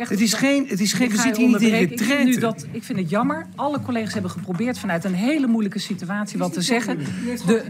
het 0.08 0.20
is 0.20 0.34
geen, 0.34 0.66
het 0.68 0.80
is 0.80 0.92
geen, 0.92 1.10
we 1.10 1.16
zitten 1.16 1.42
hier 1.42 1.48
niet 1.48 1.60
in 1.60 1.70
retraite. 1.70 2.54
Ik 2.70 2.82
vind 2.82 2.98
het 2.98 3.10
jammer. 3.10 3.46
Alle 3.54 3.80
collega's 3.80 4.12
hebben 4.12 4.30
geprobeerd 4.30 4.78
vanuit 4.78 5.04
een 5.04 5.14
hele 5.14 5.46
moeilijke 5.46 5.78
situatie 5.78 6.38
wat 6.38 6.52
te 6.52 6.60
zeggen. 6.60 6.98
De, 7.46 7.62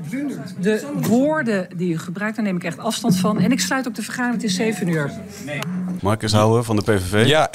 de 0.61 0.87
woorden 1.01 1.69
die 1.77 1.93
u 1.93 1.99
gebruikt, 1.99 2.37
daar 2.37 2.45
neem 2.45 2.57
ik 2.57 2.65
echt 2.65 2.79
afstand 2.79 3.17
van. 3.17 3.41
En 3.41 3.53
ik 3.53 3.61
sluit 3.61 3.89
ook 3.89 3.95
de 3.95 4.03
vergadering, 4.03 4.43
het 4.43 4.51
is 4.51 4.57
7 4.57 4.89
uur. 4.89 5.13
Marcus 6.03 6.33
Houwen 6.33 6.65
van 6.65 6.77
de 6.77 6.83
PVV. 6.83 7.27
Ja, 7.27 7.49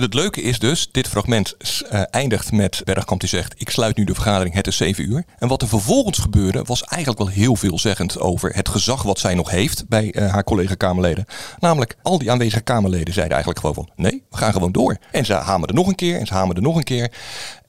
het 0.00 0.14
leuke 0.14 0.42
is 0.42 0.58
dus, 0.58 0.88
dit 0.90 1.08
fragment 1.08 1.56
uh, 1.92 2.02
eindigt 2.10 2.52
met 2.52 2.80
Bergkamp 2.84 3.20
die 3.20 3.28
zegt... 3.28 3.54
ik 3.56 3.70
sluit 3.70 3.96
nu 3.96 4.04
de 4.04 4.14
vergadering, 4.14 4.54
het 4.54 4.66
is 4.66 4.76
7 4.76 5.10
uur. 5.10 5.24
En 5.38 5.48
wat 5.48 5.62
er 5.62 5.68
vervolgens 5.68 6.18
gebeurde 6.18 6.62
was 6.62 6.84
eigenlijk 6.84 7.18
wel 7.18 7.28
heel 7.32 7.56
veelzeggend... 7.56 8.20
over 8.20 8.54
het 8.54 8.68
gezag 8.68 9.02
wat 9.02 9.18
zij 9.18 9.34
nog 9.34 9.50
heeft 9.50 9.88
bij 9.88 10.14
uh, 10.14 10.32
haar 10.32 10.44
collega-Kamerleden. 10.44 11.26
Namelijk, 11.58 11.96
al 12.02 12.18
die 12.18 12.30
aanwezige 12.30 12.62
Kamerleden 12.62 13.14
zeiden 13.14 13.34
eigenlijk 13.34 13.66
gewoon 13.66 13.86
van... 13.86 14.04
nee, 14.04 14.22
we 14.30 14.36
gaan 14.36 14.52
gewoon 14.52 14.72
door. 14.72 14.96
En 15.10 15.24
ze 15.24 15.32
hamerden 15.32 15.76
nog 15.76 15.86
een 15.86 15.94
keer 15.94 16.18
en 16.18 16.26
ze 16.26 16.34
hamerden 16.34 16.62
nog 16.62 16.76
een 16.76 16.84
keer. 16.84 17.12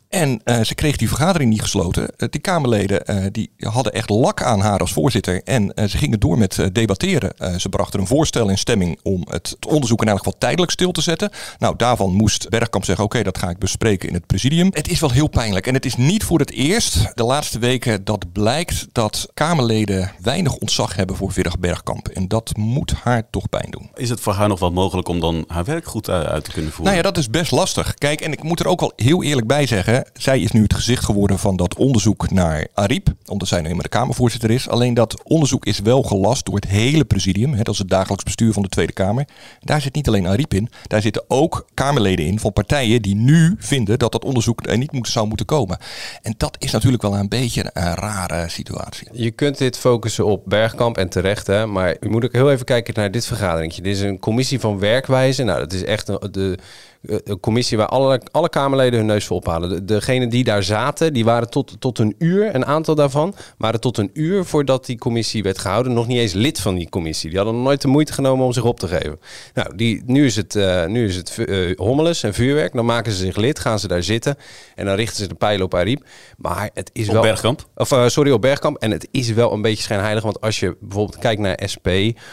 En 0.09 0.42
uh, 0.45 0.62
ze 0.62 0.75
kreeg 0.75 0.95
die 0.95 1.07
vergadering 1.07 1.50
niet 1.50 1.62
gesloten. 1.62 2.04
Uh, 2.18 2.30
die 2.30 2.42
Kamerleden 2.42 3.04
uh, 3.06 3.25
die 3.31 3.51
hadden 3.57 3.94
echt 3.94 4.09
lak 4.09 4.44
aan 4.44 4.59
haar 4.59 4.80
als 4.80 4.94
voorzitter. 4.94 5.44
En 5.44 5.74
ze 5.89 5.98
gingen 5.98 6.19
door 6.19 6.38
met 6.38 6.69
debatteren. 6.71 7.59
ze 7.59 7.69
brachten 7.69 8.00
een 8.00 8.07
voorstel 8.07 8.50
in 8.50 8.57
stemming 8.57 9.00
om 9.04 9.25
het, 9.30 9.50
het, 9.50 9.65
onderzoek 9.65 10.01
in 10.01 10.07
elk 10.07 10.18
geval 10.18 10.36
tijdelijk 10.38 10.71
stil 10.71 10.92
te 10.92 11.01
zetten. 11.01 11.30
Nou, 11.59 11.75
daarvan 11.77 12.13
moest 12.13 12.50
Bergkamp 12.50 12.86
zeggen: 12.86 13.06
Oké, 13.06 13.24
dat 13.24 13.38
ga 13.38 13.50
ik 13.50 13.57
bespreken 13.57 14.07
in 14.07 14.13
het 14.13 14.25
presidium. 14.25 14.69
Het 14.71 14.88
is 14.88 15.00
wel 15.00 15.12
heel 15.12 15.27
pijnlijk. 15.27 15.68
En 15.68 15.74
het 15.74 15.86
is 15.86 15.95
niet 15.95 16.24
voor 16.24 16.39
het 16.39 16.51
eerst 16.51 17.12
de 17.13 17.24
laatste 17.24 17.59
weken 17.59 18.04
dat 18.04 18.31
blijkt 18.31 18.88
dat 18.92 19.30
Kamerleden 19.33 20.12
weinig 20.21 20.56
ontzag 20.56 20.95
hebben 20.95 21.15
voor 21.15 21.31
Virg 21.31 21.59
Bergkamp. 21.59 22.07
En 22.07 22.27
dat 22.27 22.57
moet 22.57 22.94
haar 23.04 23.30
toch 23.30 23.50
pijn 23.50 23.71
doen. 23.71 23.89
Is 23.95 24.09
het 24.09 24.19
voor 24.19 24.33
haar 24.33 24.48
nog 24.48 24.59
wel 24.59 24.71
mogelijk 24.71 25.07
om 25.07 25.19
dan 25.19 25.44
haar 25.48 25.65
werk 25.65 25.86
goed 25.86 26.09
uit 26.09 26.44
te 26.44 26.51
kunnen 26.51 26.71
voeren? 26.71 26.94
Nou 26.94 26.95
ja, 26.95 27.12
dat 27.12 27.18
is 27.18 27.30
best 27.30 27.51
lastig. 27.51 27.94
Kijk, 27.94 28.21
en 28.21 28.31
ik 28.31 28.44
moet 28.44 28.59
er 28.59 28.68
ook 28.68 28.80
wel 28.80 28.94
heel 28.95 29.24
eerlijk 29.24 29.48
bij 29.48 29.65
zeggen 29.65 29.97
zij 30.14 30.40
is 30.40 30.52
nu 30.52 30.62
het 30.64 30.74
gezicht 30.74 31.06
geworden 31.06 31.40
van 31.40 31.56
dat 31.56 31.76
onderzoek 31.76 32.32
naar 32.32 32.68
Ariep. 32.74 33.14
Omdat 33.26 33.48
zij 33.48 33.62
nu 33.62 33.74
maar 33.74 33.84
de 33.84 33.90
Kamervoorzitter 33.90 34.52
is. 34.52 34.70
Alleen 34.70 34.94
dat 34.94 35.24
onderzoek 35.24 35.66
is 35.66 35.80
wel 35.80 36.04
gelast 36.04 36.46
door 36.46 36.56
het 36.56 36.68
hele 36.68 37.06
presidium. 37.06 37.54
Hè, 37.54 37.62
dat 37.64 37.74
is 37.74 37.80
het 37.80 37.90
dagelijks 37.90 38.24
bestuur 38.24 38.54
van 38.54 38.62
de 38.62 38.70
Tweede 38.70 38.94
Kamer. 38.94 39.28
Daar 39.60 39.82
zit 39.82 39.96
niet 39.96 40.08
alleen 40.08 40.28
Ariep 40.28 40.54
in. 40.54 40.70
Daar 40.88 41.02
zitten 41.02 41.24
ook 41.28 41.68
Kamerleden 41.74 42.26
in 42.26 42.40
van 42.40 42.54
partijen 42.54 43.02
die 43.02 43.16
nu 43.16 43.56
vinden 43.58 44.00
dat 44.00 44.12
dat 44.12 44.26
onderzoek 44.26 44.68
er 44.68 44.78
niet 44.78 44.92
moet, 44.92 45.08
zou 45.08 45.28
moeten 45.28 45.46
komen. 45.46 45.78
En 46.22 46.34
dat 46.38 46.56
is 46.60 46.72
natuurlijk 46.72 47.02
wel 47.02 47.18
een 47.18 47.30
beetje 47.30 47.66
een 47.74 47.96
rare 47.96 48.50
situatie. 48.50 49.08
Je 49.12 49.32
kunt 49.32 49.58
dit 49.58 49.78
focussen 49.78 50.26
op 50.26 50.44
Bergkamp 50.46 50.98
en 50.98 51.10
terecht. 51.10 51.48
Hè, 51.48 51.66
maar 51.66 51.96
je 52.00 52.10
moet 52.10 52.26
ook 52.26 52.34
heel 52.34 52.52
even 52.52 52.66
kijken 52.66 52.94
naar 52.94 53.12
dit 53.12 53.26
vergaderingje. 53.26 53.82
Dit 53.82 53.96
is 53.96 54.02
een 54.02 54.20
commissie 54.20 54.60
van 54.60 54.80
werkwijze. 54.80 55.44
Nou, 55.44 55.60
dat 55.60 55.74
is 55.74 55.84
echt 55.84 56.06
de 56.34 56.58
een 57.02 57.40
commissie 57.40 57.78
waar 57.78 57.88
alle, 57.88 58.21
alle 58.31 58.50
Kamerleden 58.50 59.00
hun 59.00 59.07
neus 59.07 59.26
voor 59.26 59.38
ophalen. 59.38 59.69
De, 59.69 59.86
degenen 59.86 60.30
die 60.30 60.44
daar 60.44 60.64
zaten, 60.64 61.14
die 61.14 61.26
waren 61.26 61.50
tot, 61.50 61.76
tot 61.80 62.00
een 62.00 62.16
uur, 62.18 62.56
een 62.56 62.66
aantal 62.66 62.95
daarvan, 62.95 63.36
waren 63.57 63.80
tot 63.80 63.98
een 63.98 64.10
uur 64.14 64.45
voordat 64.45 64.86
die 64.86 64.98
commissie 64.98 65.44
werd 65.44 65.57
gehouden, 65.57 65.94
nog 65.94 66.07
niet 66.07 66.18
eens 66.18 66.33
lid 66.33 66.60
van 66.60 66.76
die 66.76 66.90
commissie. 66.90 67.30
Die 67.30 67.38
hadden 67.38 67.56
nog 67.56 67.66
nooit 67.66 67.81
de 67.81 67.88
moeite 67.88 68.14
genomen 68.14 68.45
om 68.45 68.54
zich 68.54 68.64
op 68.64 68.80
te 68.80 68.88
geven. 68.88 69.19
Nou, 69.54 69.76
die, 69.76 70.04
nu 70.06 70.26
is 70.26 70.36
het, 70.36 70.56
uh, 70.56 70.86
nu 70.86 71.07
is 71.07 71.16
het 71.16 71.38
uh, 71.38 71.78
hommeles 71.78 72.24
en 72.24 72.33
vuurwerk. 72.33 72.74
Dan 72.74 72.86
maken 72.86 73.12
ze 73.12 73.18
zich 73.18 73.36
lid, 73.36 73.60
gaan 73.60 73.80
ze 73.80 73.88
daar 73.88 74.04
zitten 74.04 74.36
en 74.76 74.86
dan 74.86 74.95
richten 74.95 75.18
ze 75.18 75.28
de 75.28 75.36
pijlen 75.36 75.66
op 75.66 75.74
Ariep. 75.74 76.06
Maar 76.38 76.69
het 76.74 76.90
is 76.94 77.07
op 77.07 77.14
wel... 77.14 77.21
Bergkamp? 77.21 77.68
Of, 77.76 77.94
sorry, 78.07 78.31
op 78.31 78.42
Bergkamp. 78.42 78.78
En 78.78 78.92
het 78.92 79.07
is 79.12 79.31
wel 79.31 79.54
een 79.54 79.62
beetje 79.62 79.83
schijnheilig, 79.83 80.24
want 80.24 80.42
als 80.42 80.60
je 80.60 80.78
bijvoorbeeld 80.80 81.18
kijkt 81.18 81.42
naar 81.42 81.60
SP 81.74 81.88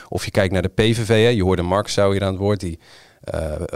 of 0.09 0.25
je 0.25 0.31
kijkt 0.31 0.53
naar 0.53 0.63
de 0.63 0.69
PVV, 0.69 1.09
hè, 1.09 1.29
je 1.29 1.43
hoorde 1.43 1.63
Mark 1.63 1.89
zou 1.89 2.13
hier 2.13 2.23
aan 2.23 2.33
het 2.33 2.41
woord, 2.41 2.61
die 2.61 2.79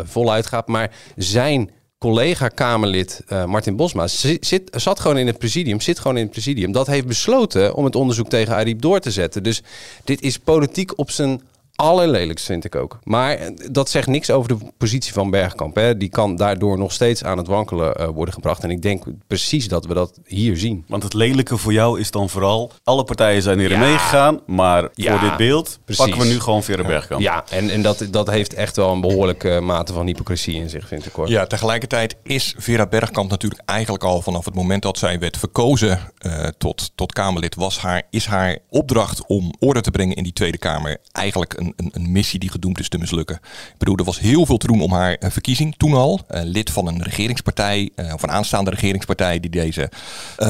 voluit 0.04 0.46
gaat. 0.46 0.66
Maar 0.66 0.90
zijn 1.16 1.70
collega-Kamerlid 1.98 3.22
uh, 3.28 3.44
Martin 3.44 3.76
Bosma 3.76 4.06
zit, 4.06 4.70
zat 4.70 5.00
gewoon 5.00 5.18
in 5.18 5.26
het 5.26 5.38
presidium, 5.38 5.80
zit 5.80 5.98
gewoon 5.98 6.16
in 6.16 6.22
het 6.22 6.32
presidium. 6.32 6.72
Dat 6.72 6.86
heeft 6.86 7.06
besloten 7.06 7.74
om 7.74 7.84
het 7.84 7.96
onderzoek 7.96 8.28
tegen 8.28 8.54
Ariep 8.54 8.80
door 8.80 9.00
te 9.00 9.10
zetten. 9.10 9.42
Dus 9.42 9.62
dit 10.04 10.22
is 10.22 10.38
politiek 10.38 10.98
op 10.98 11.10
zijn 11.10 11.40
allerlelijkst, 11.80 12.46
vind 12.46 12.64
ik 12.64 12.74
ook. 12.74 12.98
Maar 13.04 13.34
eh, 13.34 13.50
dat 13.70 13.90
zegt 13.90 14.06
niks 14.06 14.30
over 14.30 14.48
de 14.48 14.56
positie 14.76 15.12
van 15.12 15.30
Bergkamp. 15.30 15.74
Hè. 15.74 15.96
Die 15.96 16.08
kan 16.08 16.36
daardoor 16.36 16.78
nog 16.78 16.92
steeds 16.92 17.24
aan 17.24 17.38
het 17.38 17.46
wankelen 17.46 18.00
uh, 18.00 18.06
worden 18.06 18.34
gebracht. 18.34 18.62
En 18.62 18.70
ik 18.70 18.82
denk 18.82 19.04
precies 19.26 19.68
dat 19.68 19.86
we 19.86 19.94
dat 19.94 20.20
hier 20.24 20.56
zien. 20.56 20.84
Want 20.88 21.02
het 21.02 21.14
lelijke 21.14 21.56
voor 21.56 21.72
jou 21.72 22.00
is 22.00 22.10
dan 22.10 22.28
vooral... 22.28 22.72
alle 22.84 23.04
partijen 23.04 23.42
zijn 23.42 23.58
hierin 23.58 23.80
ja. 23.80 23.86
meegegaan... 23.86 24.40
maar 24.46 24.88
ja, 24.94 25.18
voor 25.18 25.28
dit 25.28 25.36
beeld 25.36 25.78
precies. 25.84 26.04
pakken 26.04 26.22
we 26.22 26.32
nu 26.32 26.40
gewoon 26.40 26.62
Vera 26.62 26.82
Bergkamp. 26.82 27.20
Ja, 27.20 27.44
en, 27.50 27.70
en 27.70 27.82
dat, 27.82 28.06
dat 28.10 28.30
heeft 28.30 28.54
echt 28.54 28.76
wel 28.76 28.92
een 28.92 29.00
behoorlijke 29.00 29.60
mate 29.60 29.92
van 29.92 30.06
hypocrisie 30.06 30.54
in 30.54 30.68
zich, 30.68 30.88
vind 30.88 31.06
ik 31.06 31.12
hoor. 31.12 31.28
Ja, 31.28 31.46
tegelijkertijd 31.46 32.16
is 32.22 32.54
Vera 32.58 32.86
Bergkamp 32.86 33.30
natuurlijk 33.30 33.62
eigenlijk 33.64 34.04
al... 34.04 34.22
vanaf 34.22 34.44
het 34.44 34.54
moment 34.54 34.82
dat 34.82 34.98
zij 34.98 35.18
werd 35.18 35.36
verkozen 35.36 36.00
uh, 36.20 36.46
tot, 36.58 36.90
tot 36.94 37.12
Kamerlid... 37.12 37.54
Was 37.54 37.78
haar, 37.78 38.02
is 38.10 38.26
haar 38.26 38.58
opdracht 38.68 39.26
om 39.26 39.54
orde 39.58 39.80
te 39.80 39.90
brengen 39.90 40.16
in 40.16 40.22
die 40.22 40.32
Tweede 40.32 40.58
Kamer... 40.58 40.98
eigenlijk 41.12 41.54
een 41.58 41.67
een, 41.76 41.86
een, 41.86 41.90
een, 41.92 42.12
missie 42.12 42.38
die 42.38 42.50
gedoemd 42.50 42.78
is 42.78 42.88
te 42.88 42.98
mislukken. 42.98 43.36
Ik 43.36 43.78
bedoel, 43.78 43.96
er 43.96 44.04
was 44.04 44.18
heel 44.18 44.46
veel 44.46 44.56
te 44.56 44.66
doen 44.66 44.80
om 44.80 44.92
haar 44.92 45.16
verkiezing 45.20 45.74
toen 45.76 45.92
al. 45.94 46.20
lid 46.28 46.70
van 46.70 46.86
een 46.86 47.02
regeringspartij, 47.02 47.90
of 48.14 48.22
een 48.22 48.30
aanstaande 48.30 48.70
regeringspartij 48.70 49.40
die 49.40 49.50
deze 49.50 49.90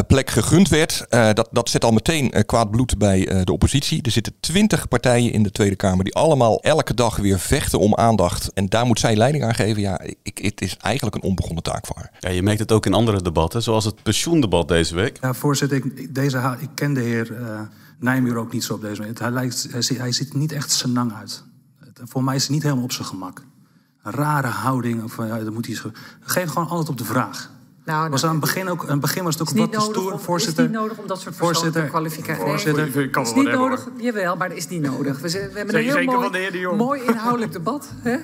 plek 0.06 0.30
gegund 0.30 0.68
werd. 0.68 1.06
dat, 1.08 1.48
dat 1.52 1.70
zet 1.70 1.84
al 1.84 1.90
meteen 1.90 2.44
kwaad 2.46 2.70
bloed 2.70 2.98
bij 2.98 3.44
de 3.44 3.52
oppositie. 3.52 4.02
Er 4.02 4.10
zitten 4.10 4.34
twintig 4.40 4.88
partijen 4.88 5.32
in 5.32 5.42
de 5.42 5.50
Tweede 5.50 5.76
Kamer 5.76 6.04
die 6.04 6.14
allemaal 6.14 6.60
elke 6.60 6.94
dag 6.94 7.16
weer 7.16 7.38
vechten 7.38 7.78
om 7.78 7.94
aandacht. 7.94 8.52
En 8.52 8.66
daar 8.66 8.86
moet 8.86 9.00
zij 9.00 9.16
leiding 9.16 9.44
aan 9.44 9.54
geven. 9.54 9.82
Ja, 9.82 10.00
ik, 10.22 10.38
het 10.38 10.60
is 10.60 10.76
eigenlijk 10.76 11.16
een 11.16 11.22
onbegonnen 11.22 11.62
taak 11.62 11.86
voor 11.86 11.96
haar. 11.96 12.10
Ja, 12.18 12.28
je 12.28 12.42
merkt 12.42 12.60
het 12.60 12.72
ook 12.72 12.86
in 12.86 12.94
andere 12.94 13.22
debatten, 13.22 13.62
zoals 13.62 13.84
het 13.84 14.02
pensioendebat 14.02 14.68
deze 14.68 14.94
week. 14.94 15.18
Ja, 15.20 15.34
voorzitter, 15.34 15.76
ik, 15.76 16.14
deze, 16.14 16.56
ik 16.60 16.68
ken 16.74 16.94
de 16.94 17.00
heer 17.00 17.30
uh, 17.30 17.60
Nijmuur 17.98 18.36
ook 18.36 18.52
niet 18.52 18.64
zo 18.64 18.74
op 18.74 18.80
deze 18.80 19.00
manier. 19.00 19.18
Hij, 19.18 19.30
lijkt, 19.30 19.66
hij, 19.70 19.82
ziet, 19.82 19.98
hij 19.98 20.12
ziet 20.12 20.34
niet 20.34 20.52
echt 20.52 20.70
senang 20.70 21.12
uit. 21.12 21.44
Voor 22.04 22.24
mij 22.24 22.34
is 22.34 22.46
hij 22.46 22.54
niet 22.54 22.62
helemaal 22.62 22.84
op 22.84 22.92
zijn 22.92 23.06
gemak. 23.06 23.42
Een 24.02 24.12
rare 24.12 24.46
houding. 24.46 25.04
Of, 25.04 25.16
ja, 25.16 25.38
dat 25.38 25.52
moet 25.52 25.66
hij, 25.66 25.76
geef 26.20 26.48
gewoon 26.48 26.68
antwoord 26.68 26.88
op 26.88 26.98
de 26.98 27.04
vraag. 27.04 27.50
Nou, 27.84 28.10
was 28.10 28.24
aan 28.24 28.30
het 28.30 28.40
begin 28.40 28.68
ook, 28.68 28.82
aan 28.82 28.90
het 28.90 29.00
begin 29.00 29.24
was 29.24 29.38
het 29.38 29.48
ook 29.48 29.72
wat 29.72 29.82
stoer, 29.82 30.18
voorzitter. 30.20 30.64
Het 30.64 30.72
is 30.72 30.78
niet 30.78 30.86
nodig 30.86 30.98
om 30.98 31.06
dat 31.06 31.20
soort 31.20 31.36
voorzitter, 31.36 31.84
kwalificaties 31.84 32.42
voorzitter, 32.42 32.90
nee, 32.94 33.08
het 33.10 33.26
is 33.26 33.34
niet 33.34 33.50
nodig, 33.50 33.88
jawel, 33.96 34.36
maar 34.36 34.48
dat 34.48 34.58
is 34.58 34.68
niet 34.68 34.82
nodig. 34.82 35.20
We, 35.20 35.30
we 35.30 35.38
hebben 35.38 35.74
een 35.74 35.82
heel 35.82 36.02
mooi, 36.02 36.76
mooi 36.76 37.02
inhoudelijk 37.02 37.52
debat. 37.52 37.92
Hè? 38.02 38.16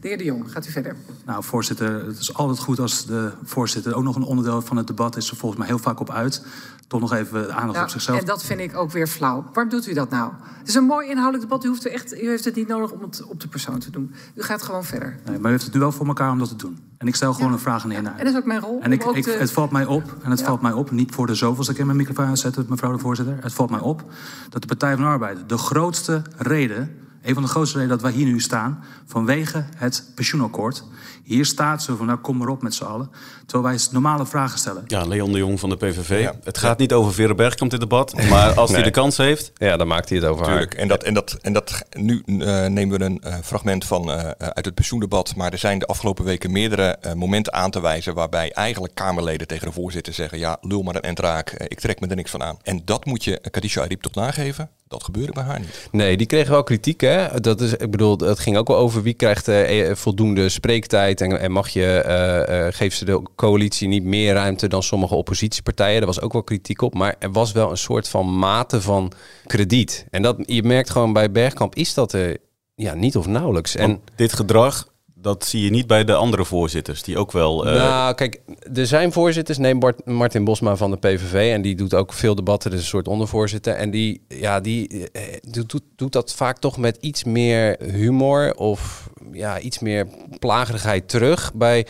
De 0.00 0.08
heer 0.08 0.18
De 0.18 0.24
Jong, 0.24 0.52
gaat 0.52 0.66
u 0.66 0.70
verder. 0.70 0.96
Nou, 1.24 1.44
voorzitter, 1.44 2.06
het 2.06 2.18
is 2.18 2.34
altijd 2.34 2.58
goed 2.58 2.78
als 2.78 3.06
de 3.06 3.32
voorzitter 3.44 3.94
ook 3.94 4.02
nog 4.02 4.16
een 4.16 4.22
onderdeel 4.22 4.62
van 4.62 4.76
het 4.76 4.86
debat 4.86 5.16
is. 5.16 5.30
Er 5.30 5.36
volgens 5.36 5.60
mij 5.60 5.68
heel 5.68 5.78
vaak 5.78 6.00
op 6.00 6.10
uit. 6.10 6.44
Toch 6.86 7.00
nog 7.00 7.12
even 7.12 7.54
aandacht 7.54 7.82
op 7.82 7.88
zichzelf. 7.88 8.18
En 8.18 8.26
dat 8.26 8.44
vind 8.44 8.60
ik 8.60 8.76
ook 8.76 8.90
weer 8.90 9.06
flauw. 9.06 9.44
Waarom 9.52 9.68
doet 9.68 9.86
u 9.86 9.94
dat 9.94 10.10
nou? 10.10 10.32
Het 10.58 10.68
is 10.68 10.74
een 10.74 10.84
mooi 10.84 11.08
inhoudelijk 11.08 11.42
debat. 11.42 11.64
U, 11.64 11.68
hoeft 11.68 11.84
er 11.84 11.92
echt, 11.92 12.22
u 12.22 12.28
heeft 12.28 12.44
het 12.44 12.54
niet 12.54 12.68
nodig 12.68 12.90
om 12.90 13.02
het 13.02 13.24
op 13.24 13.40
de 13.40 13.48
persoon 13.48 13.78
te 13.78 13.90
doen. 13.90 14.14
U 14.34 14.42
gaat 14.42 14.62
gewoon 14.62 14.84
verder. 14.84 15.18
Nee, 15.24 15.38
maar 15.38 15.48
u 15.48 15.52
heeft 15.52 15.64
het 15.64 15.74
nu 15.74 15.80
wel 15.80 15.92
voor 15.92 16.06
elkaar 16.06 16.30
om 16.30 16.38
dat 16.38 16.48
te 16.48 16.56
doen. 16.56 16.78
En 16.98 17.06
ik 17.06 17.14
stel 17.14 17.34
gewoon 17.34 17.52
een 17.52 17.58
vraag 17.58 17.82
aan 17.82 17.88
de 17.88 17.94
heer 17.94 18.04
En 18.04 18.16
dat 18.16 18.26
is 18.26 18.36
ook 18.36 18.44
mijn 18.44 18.60
rol. 18.60 18.80
En 18.82 18.92
ik, 18.92 19.04
ik 19.04 19.24
het 19.24 19.52
valt 19.52 19.70
mij 19.70 19.84
op, 19.84 20.16
en 20.22 20.30
het 20.30 20.42
valt 20.42 20.60
mij 20.60 20.72
op, 20.72 20.90
niet 20.90 21.14
voor 21.14 21.26
de 21.26 21.34
zoveelste 21.34 21.72
keer 21.72 21.84
mijn 21.84 21.98
microfoon 21.98 22.26
aanzetten, 22.26 22.66
mevrouw 22.68 22.92
de 22.92 22.98
voorzitter. 22.98 23.38
Het 23.40 23.52
valt 23.52 23.70
mij 23.70 23.80
op 23.80 24.04
dat 24.48 24.60
de 24.60 24.66
Partij 24.68 24.94
van 24.94 25.02
de 25.02 25.08
Arbeid 25.08 25.48
de 25.48 25.58
grootste 25.58 26.22
reden 26.36 26.97
een 27.22 27.34
van 27.34 27.42
de 27.42 27.48
grootste 27.48 27.78
redenen 27.78 27.98
dat 27.98 28.10
wij 28.10 28.18
hier 28.18 28.26
nu 28.26 28.40
staan, 28.40 28.84
vanwege 29.06 29.64
het 29.76 30.04
pensioenakkoord. 30.14 30.84
Hier 31.24 31.44
staat 31.44 31.82
zo 31.82 31.96
van, 31.96 32.06
nou 32.06 32.18
kom 32.18 32.36
maar 32.36 32.48
op 32.48 32.62
met 32.62 32.74
z'n 32.74 32.84
allen. 32.84 33.10
Terwijl 33.46 33.74
wij 33.74 33.86
normale 33.90 34.26
vragen 34.26 34.58
stellen. 34.58 34.84
Ja, 34.86 35.04
Leon 35.04 35.32
de 35.32 35.38
Jong 35.38 35.60
van 35.60 35.68
de 35.68 35.76
PVV. 35.76 36.28
Het 36.44 36.58
gaat 36.58 36.78
niet 36.78 36.92
over 36.92 37.12
Vera 37.12 37.34
Bergkamp 37.34 37.70
dit 37.70 37.80
debat, 37.80 38.28
maar 38.28 38.52
als 38.52 38.70
hij 38.70 38.82
de 38.82 38.90
kans 38.90 39.16
heeft... 39.16 39.52
Ja, 39.54 39.76
dan 39.76 39.86
maakt 39.86 40.08
hij 40.08 40.18
het 40.18 40.26
over 40.26 40.44
Tuurlijk. 40.44 40.72
haar. 40.72 40.82
En, 40.82 40.88
dat, 40.88 41.02
en, 41.02 41.14
dat, 41.14 41.38
en 41.42 41.52
dat, 41.52 41.84
nu 41.90 42.22
uh, 42.26 42.66
nemen 42.66 42.98
we 42.98 43.04
een 43.04 43.22
uh, 43.24 43.34
fragment 43.42 43.84
van 43.84 44.10
uh, 44.10 44.28
uit 44.38 44.64
het 44.64 44.74
pensioendebat. 44.74 45.36
Maar 45.36 45.52
er 45.52 45.58
zijn 45.58 45.78
de 45.78 45.86
afgelopen 45.86 46.24
weken 46.24 46.52
meerdere 46.52 46.98
momenten 47.14 47.52
aan 47.52 47.70
te 47.70 47.80
wijzen... 47.80 48.14
waarbij 48.14 48.52
eigenlijk 48.52 48.94
Kamerleden 48.94 49.46
tegen 49.46 49.66
de 49.66 49.72
voorzitter 49.72 50.12
zeggen... 50.12 50.38
ja, 50.38 50.56
lul 50.60 50.82
maar 50.82 50.94
een 50.94 51.00
entraak, 51.00 51.50
ik 51.50 51.80
trek 51.80 52.00
me 52.00 52.06
er 52.06 52.16
niks 52.16 52.30
van 52.30 52.42
aan. 52.42 52.58
En 52.62 52.82
dat 52.84 53.04
moet 53.04 53.24
je 53.24 53.40
Kadisha 53.50 53.82
Ariep 53.82 54.02
toch 54.02 54.14
nageven. 54.14 54.70
Dat 54.88 55.04
gebeurde 55.04 55.32
bij 55.32 55.42
haar 55.42 55.60
niet. 55.60 55.88
Nee, 55.92 56.16
die 56.16 56.26
kregen 56.26 56.50
wel 56.50 56.62
kritiek. 56.62 57.00
Hè? 57.00 57.40
Dat 57.40 57.60
is, 57.60 57.72
ik 57.72 57.90
bedoel, 57.90 58.18
het 58.18 58.38
ging 58.38 58.56
ook 58.56 58.68
wel 58.68 58.76
over 58.76 59.02
wie 59.02 59.14
krijgt 59.14 59.48
uh, 59.48 59.94
voldoende 59.94 60.48
spreektijd. 60.48 61.20
En, 61.20 61.40
en 61.40 61.52
mag 61.52 61.68
je, 61.68 62.04
uh, 62.06 62.56
uh, 62.56 62.66
geeft 62.70 62.96
ze 62.96 63.04
de 63.04 63.22
coalitie 63.36 63.88
niet 63.88 64.04
meer 64.04 64.34
ruimte 64.34 64.68
dan 64.68 64.82
sommige 64.82 65.14
oppositiepartijen. 65.14 65.96
Daar 65.96 66.06
was 66.06 66.20
ook 66.20 66.32
wel 66.32 66.42
kritiek 66.42 66.82
op. 66.82 66.94
Maar 66.94 67.16
er 67.18 67.32
was 67.32 67.52
wel 67.52 67.70
een 67.70 67.78
soort 67.78 68.08
van 68.08 68.38
mate 68.38 68.80
van 68.80 69.12
krediet. 69.46 70.06
En 70.10 70.22
dat, 70.22 70.36
je 70.44 70.62
merkt 70.62 70.90
gewoon 70.90 71.12
bij 71.12 71.30
Bergkamp 71.30 71.74
is 71.74 71.94
dat 71.94 72.12
er 72.12 72.36
ja, 72.74 72.94
niet 72.94 73.16
of 73.16 73.26
nauwelijks. 73.26 73.76
en 73.76 74.00
dit 74.16 74.32
gedrag 74.32 74.88
dat 75.20 75.44
zie 75.44 75.64
je 75.64 75.70
niet 75.70 75.86
bij 75.86 76.04
de 76.04 76.14
andere 76.14 76.44
voorzitters, 76.44 77.02
die 77.02 77.18
ook 77.18 77.32
wel... 77.32 77.66
Uh... 77.66 77.74
Nou, 77.74 78.14
kijk, 78.14 78.40
er 78.74 78.86
zijn 78.86 79.12
voorzitters. 79.12 79.58
Neem 79.58 79.78
Bart, 79.78 80.04
Martin 80.04 80.44
Bosma 80.44 80.76
van 80.76 80.90
de 80.90 80.96
PVV. 80.96 81.52
En 81.52 81.62
die 81.62 81.74
doet 81.74 81.94
ook 81.94 82.12
veel 82.12 82.34
debatten, 82.34 82.70
dus 82.70 82.80
een 82.80 82.86
soort 82.86 83.08
ondervoorzitter. 83.08 83.74
En 83.74 83.90
die, 83.90 84.20
ja, 84.28 84.60
die 84.60 85.10
eh, 85.10 85.22
doet, 85.40 85.80
doet 85.96 86.12
dat 86.12 86.34
vaak 86.34 86.58
toch 86.58 86.76
met 86.76 86.96
iets 87.00 87.24
meer 87.24 87.76
humor... 87.82 88.54
of 88.54 89.10
ja, 89.32 89.60
iets 89.60 89.78
meer 89.78 90.06
plagerigheid 90.38 91.08
terug 91.08 91.54
bij 91.54 91.86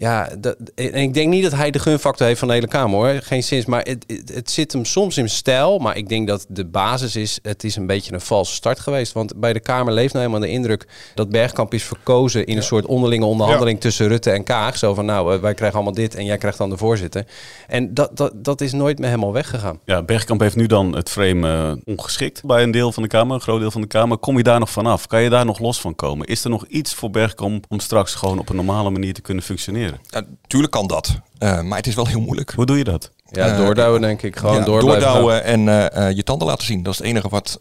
ja, 0.00 0.28
dat, 0.38 0.56
en 0.74 0.94
ik 0.94 1.14
denk 1.14 1.28
niet 1.28 1.42
dat 1.42 1.52
hij 1.52 1.70
de 1.70 1.78
gunfactor 1.78 2.26
heeft 2.26 2.38
van 2.38 2.48
de 2.48 2.54
hele 2.54 2.68
Kamer 2.68 2.98
hoor. 2.98 3.20
Geen 3.22 3.42
zin. 3.42 3.64
Maar 3.66 3.82
het, 3.82 4.22
het, 4.34 4.50
zit 4.50 4.72
hem 4.72 4.84
soms 4.84 5.18
in 5.18 5.28
stijl. 5.28 5.78
Maar 5.78 5.96
ik 5.96 6.08
denk 6.08 6.26
dat 6.26 6.46
de 6.48 6.64
basis 6.64 7.16
is, 7.16 7.38
het 7.42 7.64
is 7.64 7.76
een 7.76 7.86
beetje 7.86 8.12
een 8.12 8.20
valse 8.20 8.54
start 8.54 8.80
geweest. 8.80 9.12
Want 9.12 9.40
bij 9.40 9.52
de 9.52 9.60
Kamer 9.60 9.92
leeft 9.92 10.12
nou 10.12 10.26
helemaal 10.26 10.48
de 10.48 10.54
indruk 10.54 10.86
dat 11.14 11.28
Bergkamp 11.30 11.74
is 11.74 11.82
verkozen 11.82 12.46
in 12.46 12.56
een 12.56 12.62
soort 12.62 12.86
onderlinge 12.86 13.24
onderhandeling 13.24 13.80
tussen 13.80 14.08
Rutte 14.08 14.30
en 14.30 14.44
Kaag. 14.44 14.78
Zo 14.78 14.94
van 14.94 15.04
nou, 15.04 15.40
wij 15.40 15.54
krijgen 15.54 15.76
allemaal 15.76 15.94
dit 15.94 16.14
en 16.14 16.24
jij 16.24 16.38
krijgt 16.38 16.58
dan 16.58 16.70
de 16.70 16.76
voorzitter. 16.76 17.26
En 17.66 17.94
dat, 17.94 18.16
dat, 18.16 18.44
dat 18.44 18.60
is 18.60 18.72
nooit 18.72 18.98
meer 18.98 19.08
helemaal 19.08 19.32
weggegaan. 19.32 19.80
Ja, 19.84 20.02
Bergkamp 20.02 20.40
heeft 20.40 20.56
nu 20.56 20.66
dan 20.66 20.96
het 20.96 21.10
frame 21.10 21.48
uh, 21.48 21.82
ongeschikt 21.84 22.44
bij 22.44 22.62
een 22.62 22.70
deel 22.70 22.92
van 22.92 23.02
de 23.02 23.08
Kamer, 23.08 23.34
een 23.34 23.40
groot 23.40 23.60
deel 23.60 23.70
van 23.70 23.80
de 23.80 23.86
Kamer. 23.86 24.18
Kom 24.18 24.36
je 24.36 24.42
daar 24.42 24.58
nog 24.58 24.70
vanaf? 24.70 25.06
Kan 25.06 25.22
je 25.22 25.30
daar 25.30 25.44
nog 25.44 25.58
los 25.58 25.80
van 25.80 25.94
komen? 25.94 26.26
Is 26.26 26.44
er 26.44 26.50
nog 26.50 26.66
iets 26.66 26.94
voor 26.94 27.10
Bergkamp 27.10 27.64
om 27.68 27.80
straks 27.80 28.14
gewoon 28.14 28.38
op 28.38 28.48
een 28.48 28.56
normale 28.56 28.90
manier 28.90 29.14
te 29.14 29.20
kunnen 29.20 29.44
functioneren? 29.44 29.89
Ja, 30.02 30.22
tuurlijk 30.46 30.72
kan 30.72 30.86
dat. 30.86 31.20
Uh, 31.38 31.60
maar 31.60 31.76
het 31.76 31.86
is 31.86 31.94
wel 31.94 32.06
heel 32.06 32.20
moeilijk. 32.20 32.50
Hoe 32.50 32.66
doe 32.66 32.78
je 32.78 32.84
dat? 32.84 33.10
Ja, 33.30 33.50
uh, 33.50 33.56
doordouwen 33.56 34.00
denk 34.00 34.22
ik. 34.22 34.36
Gewoon 34.36 34.56
ja, 34.56 34.64
doordouwen 34.64 35.44
en 35.44 35.60
uh, 35.66 36.10
je 36.10 36.22
tanden 36.22 36.46
laten 36.46 36.66
zien. 36.66 36.82
Dat 36.82 36.92
is 36.92 36.98
het 36.98 37.06
enige 37.06 37.28
wat, 37.28 37.60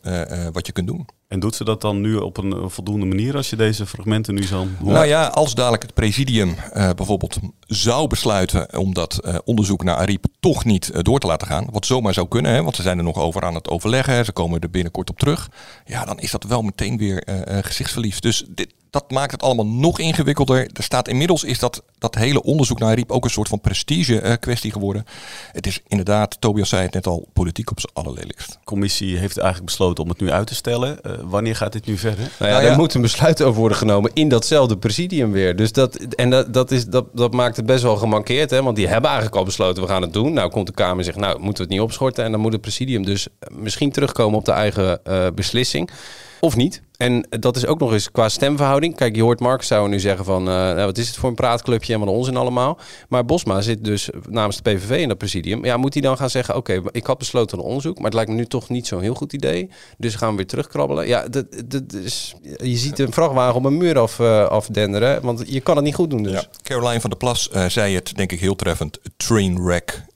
wat 0.52 0.66
je 0.66 0.72
kunt 0.72 0.88
doen. 0.88 1.08
En 1.30 1.40
doet 1.40 1.56
ze 1.56 1.64
dat 1.64 1.82
dan 1.82 2.02
nu 2.02 2.16
op 2.16 2.38
een 2.38 2.70
voldoende 2.70 3.06
manier 3.06 3.36
als 3.36 3.50
je 3.50 3.56
deze 3.56 3.86
fragmenten 3.86 4.34
nu 4.34 4.44
zal 4.44 4.68
horen? 4.80 4.94
Nou 4.94 5.06
ja, 5.06 5.28
als 5.28 5.56
dadelijk 5.56 5.82
het 5.82 5.94
presidium 5.94 6.56
bijvoorbeeld 6.74 7.38
zou 7.68 8.08
besluiten 8.08 8.78
om 8.78 8.94
dat 8.94 9.42
onderzoek 9.46 9.84
naar 9.84 9.96
Ariep 9.96 10.26
toch 10.40 10.66
niet 10.66 11.04
door 11.04 11.20
te 11.20 11.28
laten 11.28 11.48
gaan. 11.48 11.68
Wat 11.72 11.86
zomaar 11.86 12.14
zou 12.14 12.28
kunnen, 12.28 12.52
hè, 12.52 12.64
want 12.64 12.76
ze 12.76 12.82
zijn 12.82 12.98
er 12.98 13.04
nog 13.04 13.18
over 13.18 13.44
aan 13.44 13.56
het 13.56 13.70
overleggen. 13.70 14.26
Ze 14.26 14.32
komen 14.32 14.60
er 14.60 14.70
binnenkort 14.70 15.10
op 15.10 15.20
terug. 15.20 15.50
Ja, 15.86 16.06
dan 16.06 16.20
is 16.20 16.32
dat 16.32 16.44
wel 16.44 16.62
meteen 16.62 16.98
weer 16.98 17.24
gezichtsverlies. 17.62 18.22
Dus 18.22 18.46
dit, 18.50 18.74
dat 18.90 19.12
maakt 19.12 19.32
het 19.32 19.44
allemaal 19.44 19.68
nog 19.68 20.00
ingewikkelder. 20.00 20.70
Er 20.74 20.84
staat 20.84 21.08
inmiddels 21.08 21.44
is 21.44 21.60
dat, 21.60 21.84
dat 21.98 22.16
hele 22.16 22.44
onderzoek 22.44 22.80
naar 22.80 22.94
Riep 22.94 23.12
ook 23.12 23.24
een 23.24 23.30
soort 23.30 23.48
van 23.48 23.62
prestige 23.62 24.22
uh, 24.22 24.34
kwestie 24.40 24.72
geworden. 24.72 25.06
Het 25.52 25.68
is 25.68 25.82
inderdaad, 25.88 26.42
Tobias 26.42 26.70
zei 26.70 26.82
het 26.84 26.94
net 26.94 27.08
al, 27.08 27.28
politiek 27.34 27.72
op 27.72 27.80
zijn 27.80 27.94
allerlelijkst. 27.94 28.52
De 28.52 28.58
commissie 28.64 29.18
heeft 29.18 29.38
eigenlijk 29.38 29.66
besloten 29.66 30.04
om 30.04 30.10
het 30.10 30.20
nu 30.20 30.32
uit 30.32 30.48
te 30.48 30.56
stellen. 30.56 31.00
Uh, 31.06 31.19
wanneer 31.24 31.56
gaat 31.56 31.72
dit 31.72 31.86
nu 31.86 31.98
verder? 31.98 32.18
Nou 32.40 32.52
ja, 32.52 32.58
nou 32.58 32.64
ja, 32.64 32.70
er 32.72 32.78
moet 32.78 32.94
een 32.94 33.02
besluit 33.02 33.42
over 33.42 33.60
worden 33.60 33.78
genomen 33.78 34.12
in 34.14 34.30
datzelfde 34.30 34.78
presidium 34.78 35.32
weer. 35.32 35.56
Dus 35.56 35.72
dat, 35.72 35.96
en 35.96 36.30
dat, 36.30 36.54
dat, 36.54 36.72
is, 36.72 36.86
dat, 36.86 37.06
dat 37.14 37.34
maakt 37.34 37.56
het 37.56 37.66
best 37.66 37.84
wel 37.84 37.96
gemankeerd. 37.96 38.50
Hè? 38.50 38.64
Want 38.64 38.76
die 38.76 38.88
hebben 38.88 39.10
eigenlijk 39.10 39.40
al 39.40 39.46
besloten, 39.46 39.84
we 39.84 39.90
gaan 39.90 40.02
het 40.02 40.14
doen. 40.14 40.34
Nou 40.34 40.50
komt 40.50 40.68
de 40.68 40.74
Kamer 40.74 40.98
en 40.98 41.04
zegt, 41.04 41.18
nou 41.18 41.40
moeten 41.40 41.58
we 41.58 41.62
het 41.62 41.72
niet 41.72 41.82
opschorten. 41.82 42.24
En 42.24 42.32
dan 42.32 42.40
moet 42.40 42.52
het 42.52 42.62
presidium 42.62 43.06
dus 43.06 43.28
misschien 43.52 43.92
terugkomen 43.92 44.40
op 44.40 44.46
de 44.46 44.52
eigen 44.52 45.00
uh, 45.10 45.28
beslissing. 45.36 45.90
Of 46.40 46.56
niet. 46.56 46.82
En 47.00 47.28
dat 47.30 47.56
is 47.56 47.66
ook 47.66 47.80
nog 47.80 47.92
eens 47.94 48.12
qua 48.12 48.30
stemverhouding. 48.30 48.96
Kijk, 48.96 49.16
je 49.16 49.22
hoort 49.22 49.40
Mark 49.40 49.64
zou 49.64 49.90
nu 49.90 50.00
zeggen 50.00 50.26
van... 50.26 50.50
Uh, 50.50 50.86
wat 50.86 50.98
is 50.98 51.08
het 51.08 51.18
voor 51.18 51.30
een 51.30 51.36
praatclubje 51.36 51.94
en 51.94 52.00
wat 52.00 52.10
onzin 52.10 52.38
allemaal. 52.38 52.80
Maar 53.10 53.26
Bosma 53.26 53.62
zit 53.62 53.84
dus 53.84 54.10
namens 54.30 54.62
de 54.62 54.72
PVV 54.72 55.02
in 55.02 55.08
dat 55.08 55.18
presidium. 55.18 55.66
Ja, 55.66 55.78
moet 55.78 55.94
hij 55.94 56.02
dan 56.02 56.18
gaan 56.18 56.30
zeggen... 56.30 56.56
oké, 56.56 56.82
ik 56.92 57.06
had 57.06 57.18
besloten 57.18 57.58
een 57.58 57.64
onderzoek... 57.64 57.96
maar 57.96 58.06
het 58.06 58.14
lijkt 58.14 58.30
me 58.30 58.36
nu 58.36 58.46
toch 58.46 58.70
niet 58.70 58.88
zo'n 58.88 59.02
heel 59.02 59.14
goed 59.14 59.34
idee. 59.34 59.70
Dus 59.98 60.16
gaan 60.16 60.30
we 60.30 60.36
weer 60.36 60.48
terugkrabbelen. 60.48 61.08
Ja, 61.08 61.28
dat, 61.28 61.46
dat 61.66 61.94
is, 61.94 62.36
je 62.42 62.78
ziet 62.78 63.00
een 63.00 63.14
vrachtwagen 63.14 63.56
op 63.56 63.66
een 63.66 63.78
muur 63.78 64.00
af, 64.00 64.20
uh, 64.20 64.46
afdenderen. 64.46 65.22
Want 65.22 65.44
je 65.46 65.60
kan 65.60 65.76
het 65.76 65.86
niet 65.86 65.96
goed 65.96 66.10
doen 66.10 66.24
dus. 66.24 66.32
Ja. 66.32 66.44
Caroline 66.62 67.02
van 67.02 67.10
der 67.10 67.20
Plas 67.20 67.50
uh, 67.56 67.66
zei 67.66 67.96
het 67.96 68.16
denk 68.16 68.32
ik 68.32 68.40
heel 68.40 68.56
treffend. 68.56 69.00
Train 69.18 69.64
wreck 69.64 69.90
ja, 69.92 70.09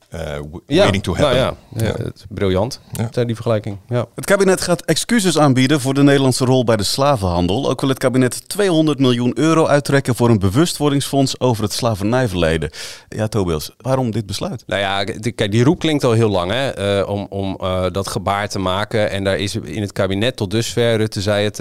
waiting 0.68 1.04
to 1.04 1.16
happen. 1.16 1.36
Nou 1.36 1.56
ja, 1.76 1.86
ja, 1.86 2.04
Het, 2.04 2.26
briljant, 2.30 2.80
ja. 2.92 3.24
die 3.24 3.36
vergelijking. 3.36 3.78
Ja. 3.90 4.06
Het 4.16 4.26
kabinet 4.26 4.62
gaat 4.62 4.82
excuses 4.82 5.38
aanbieden 5.38 5.82
voor 5.82 5.94
de 5.94 6.04
Nederlandse 6.04 6.46
rol 6.46 6.64
bij 6.64 6.78
de 6.78 6.84
slavenhandel. 6.84 7.70
Ook 7.70 7.82
wil 7.82 7.90
het 7.90 7.98
kabinet 7.98 8.50
200 8.50 9.00
miljoen 9.00 9.32
euro 9.40 9.66
uittrekken 9.66 10.16
voor 10.16 10.30
een 10.30 10.40
bewustwordingsfonds 10.40 11.40
over 11.40 11.64
het 11.64 11.74
slavernijverleden. 11.74 12.70
Ja, 13.10 13.28
Tobias, 13.28 13.72
waarom 13.78 14.12
dit 14.12 14.26
besluit? 14.26 14.64
Nou 14.68 14.82
ja, 14.82 15.04
kijk, 15.36 15.52
die 15.52 15.64
roep 15.64 15.80
klinkt 15.80 16.04
al 16.04 16.12
heel 16.12 16.30
lang 16.30 16.52
hè, 16.52 17.00
uh, 17.00 17.10
om, 17.10 17.28
om 17.30 17.58
uh, 17.62 17.86
dat 17.92 18.08
gebaar 18.08 18.50
te 18.50 18.60
maken. 18.60 19.10
En 19.10 19.24
daar 19.24 19.38
is 19.38 19.56
in 19.56 19.82
het 19.82 19.92
kabinet 19.92 20.36
tot 20.36 20.52
dusver, 20.52 20.96
Rutte 20.96 21.22
zei 21.22 21.44
het, 21.44 21.60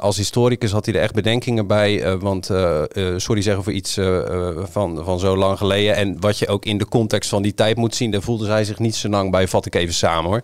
als 0.00 0.16
historicus 0.16 0.72
had 0.72 0.86
hij 0.86 0.94
er 0.94 1.00
echt 1.00 1.14
bedenkingen 1.14 1.66
bij. 1.66 2.18
want, 2.18 2.50
sorry 3.16 3.42
zeggen 3.42 3.64
voor 3.64 3.72
iets 3.72 3.98
van, 4.70 5.04
van 5.04 5.18
zo 5.18 5.36
lang 5.36 5.58
geleden. 5.58 5.96
En 5.96 6.20
wat 6.20 6.38
je 6.38 6.48
ook 6.48 6.64
in 6.64 6.78
de 6.78 6.88
context 6.88 7.30
van 7.30 7.42
die 7.42 7.54
tijd 7.54 7.67
moeten 7.76 7.96
zien, 7.96 8.10
daar 8.10 8.22
voelde 8.22 8.44
zij 8.44 8.64
zich 8.64 8.78
niet 8.78 8.96
zo 8.96 9.08
lang 9.08 9.30
bij, 9.30 9.48
vat 9.48 9.66
ik 9.66 9.74
even 9.74 9.94
samen 9.94 10.30
hoor. 10.30 10.42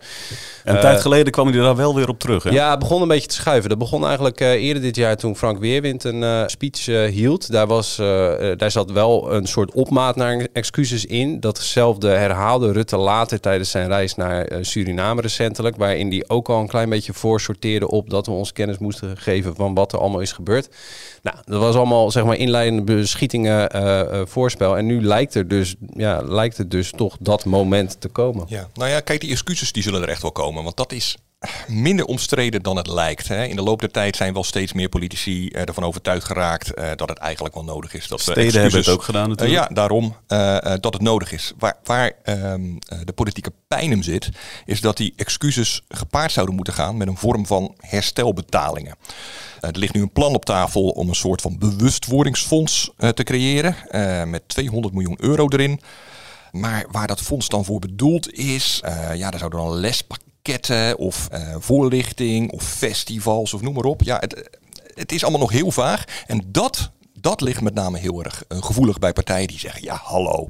En 0.64 0.74
een 0.74 0.80
tijd 0.80 1.00
geleden 1.00 1.32
kwam 1.32 1.48
hij 1.48 1.60
daar 1.60 1.76
wel 1.76 1.94
weer 1.94 2.08
op 2.08 2.18
terug. 2.18 2.42
Hè? 2.42 2.50
Ja, 2.50 2.70
het 2.70 2.78
begon 2.78 3.02
een 3.02 3.08
beetje 3.08 3.28
te 3.28 3.34
schuiven. 3.34 3.68
Dat 3.68 3.78
begon 3.78 4.04
eigenlijk 4.06 4.40
eerder 4.40 4.82
dit 4.82 4.96
jaar 4.96 5.16
toen 5.16 5.36
Frank 5.36 5.58
Weerwind 5.58 6.04
een 6.04 6.50
speech 6.50 6.86
hield. 7.10 7.50
Daar, 7.52 7.66
was, 7.66 7.96
daar 8.56 8.70
zat 8.70 8.90
wel 8.90 9.32
een 9.32 9.46
soort 9.46 9.72
opmaat 9.72 10.16
naar 10.16 10.46
excuses 10.52 11.06
in. 11.06 11.40
Datzelfde 11.40 12.08
herhaalde 12.08 12.72
Rutte 12.72 12.96
later 12.96 13.40
tijdens 13.40 13.70
zijn 13.70 13.88
reis 13.88 14.14
naar 14.14 14.48
Suriname 14.60 15.20
recentelijk. 15.20 15.76
Waarin 15.76 16.08
die 16.08 16.28
ook 16.28 16.48
al 16.48 16.60
een 16.60 16.68
klein 16.68 16.88
beetje 16.88 17.12
voorsorteerde 17.12 17.88
op 17.88 18.10
dat 18.10 18.26
we 18.26 18.32
ons 18.32 18.52
kennis 18.52 18.78
moesten 18.78 19.16
geven 19.16 19.54
van 19.54 19.74
wat 19.74 19.92
er 19.92 19.98
allemaal 19.98 20.20
is 20.20 20.32
gebeurd. 20.32 20.68
Nou, 21.22 21.36
dat 21.44 21.60
was 21.60 21.74
allemaal 21.74 22.10
zeg 22.10 22.24
maar 22.24 22.36
inleidende 22.36 22.82
beschietingen 22.82 23.76
uh, 23.76 24.22
voorspel. 24.24 24.76
En 24.76 24.86
nu 24.86 25.02
lijkt 25.02 25.34
er 25.34 25.48
dus, 25.48 25.74
ja, 25.96 26.22
lijkt 26.24 26.56
het 26.56 26.70
dus 26.70 26.90
toch 26.90 27.13
dat 27.20 27.44
moment 27.44 28.00
te 28.00 28.08
komen. 28.08 28.44
Ja, 28.48 28.68
nou 28.74 28.90
ja, 28.90 29.00
kijk, 29.00 29.20
die 29.20 29.30
excuses 29.30 29.72
die 29.72 29.82
zullen 29.82 30.02
er 30.02 30.08
echt 30.08 30.22
wel 30.22 30.32
komen. 30.32 30.62
Want 30.62 30.76
dat 30.76 30.92
is 30.92 31.16
minder 31.68 32.04
omstreden 32.04 32.62
dan 32.62 32.76
het 32.76 32.86
lijkt. 32.86 33.28
Hè. 33.28 33.44
In 33.44 33.56
de 33.56 33.62
loop 33.62 33.80
der 33.80 33.90
tijd 33.90 34.16
zijn 34.16 34.32
wel 34.32 34.44
steeds 34.44 34.72
meer 34.72 34.88
politici 34.88 35.48
uh, 35.48 35.60
ervan 35.60 35.84
overtuigd 35.84 36.26
geraakt 36.26 36.78
uh, 36.78 36.90
dat 36.96 37.08
het 37.08 37.18
eigenlijk 37.18 37.54
wel 37.54 37.64
nodig 37.64 37.94
is. 37.94 38.08
Dat 38.08 38.20
Steden 38.20 38.42
excuses, 38.42 38.62
hebben 38.62 38.80
het 38.80 38.90
ook 38.90 39.02
gedaan 39.02 39.28
natuurlijk. 39.28 39.60
Uh, 39.60 39.66
ja, 39.68 39.74
daarom 39.74 40.16
dat 40.80 40.92
het 40.92 41.02
nodig 41.02 41.32
is. 41.32 41.52
Waar, 41.58 41.76
waar 41.84 42.12
ehm, 42.22 42.62
de 43.04 43.12
politieke 43.14 43.52
pijn 43.68 43.90
hem 43.90 44.02
zit, 44.02 44.28
is 44.64 44.80
dat 44.80 44.96
die 44.96 45.12
excuses 45.16 45.82
gepaard 45.88 46.32
zouden 46.32 46.54
moeten 46.54 46.74
gaan 46.74 46.96
met 46.96 47.08
een 47.08 47.16
vorm 47.16 47.46
van 47.46 47.74
herstelbetalingen. 47.78 48.96
Er 49.60 49.78
ligt 49.78 49.94
nu 49.94 50.02
een 50.02 50.12
plan 50.12 50.34
op 50.34 50.44
tafel 50.44 50.88
om 50.88 51.08
een 51.08 51.14
soort 51.14 51.40
van 51.40 51.58
bewustwordingsfonds 51.58 52.90
te 53.14 53.22
creëren 53.22 53.76
met 54.30 54.48
200 54.48 54.94
miljoen 54.94 55.18
euro 55.20 55.48
erin. 55.48 55.80
Maar 56.54 56.86
waar 56.90 57.06
dat 57.06 57.20
fonds 57.20 57.48
dan 57.48 57.64
voor 57.64 57.78
bedoeld 57.78 58.32
is, 58.32 58.82
uh, 58.84 59.14
ja, 59.14 59.30
daar 59.30 59.38
zouden 59.38 59.60
dan 59.60 59.74
lespakketten 59.74 60.98
of 60.98 61.28
uh, 61.32 61.56
voorlichting 61.58 62.52
of 62.52 62.62
festivals 62.62 63.54
of 63.54 63.60
noem 63.60 63.74
maar 63.74 63.84
op. 63.84 64.02
Ja, 64.02 64.16
het, 64.18 64.58
het 64.94 65.12
is 65.12 65.22
allemaal 65.22 65.40
nog 65.40 65.50
heel 65.50 65.70
vaag. 65.70 66.04
En 66.26 66.42
dat, 66.46 66.90
dat 67.18 67.40
ligt 67.40 67.60
met 67.60 67.74
name 67.74 67.98
heel 67.98 68.24
erg 68.24 68.44
uh, 68.48 68.62
gevoelig 68.62 68.98
bij 68.98 69.12
partijen 69.12 69.48
die 69.48 69.58
zeggen: 69.58 69.82
ja, 69.82 70.00
hallo, 70.02 70.46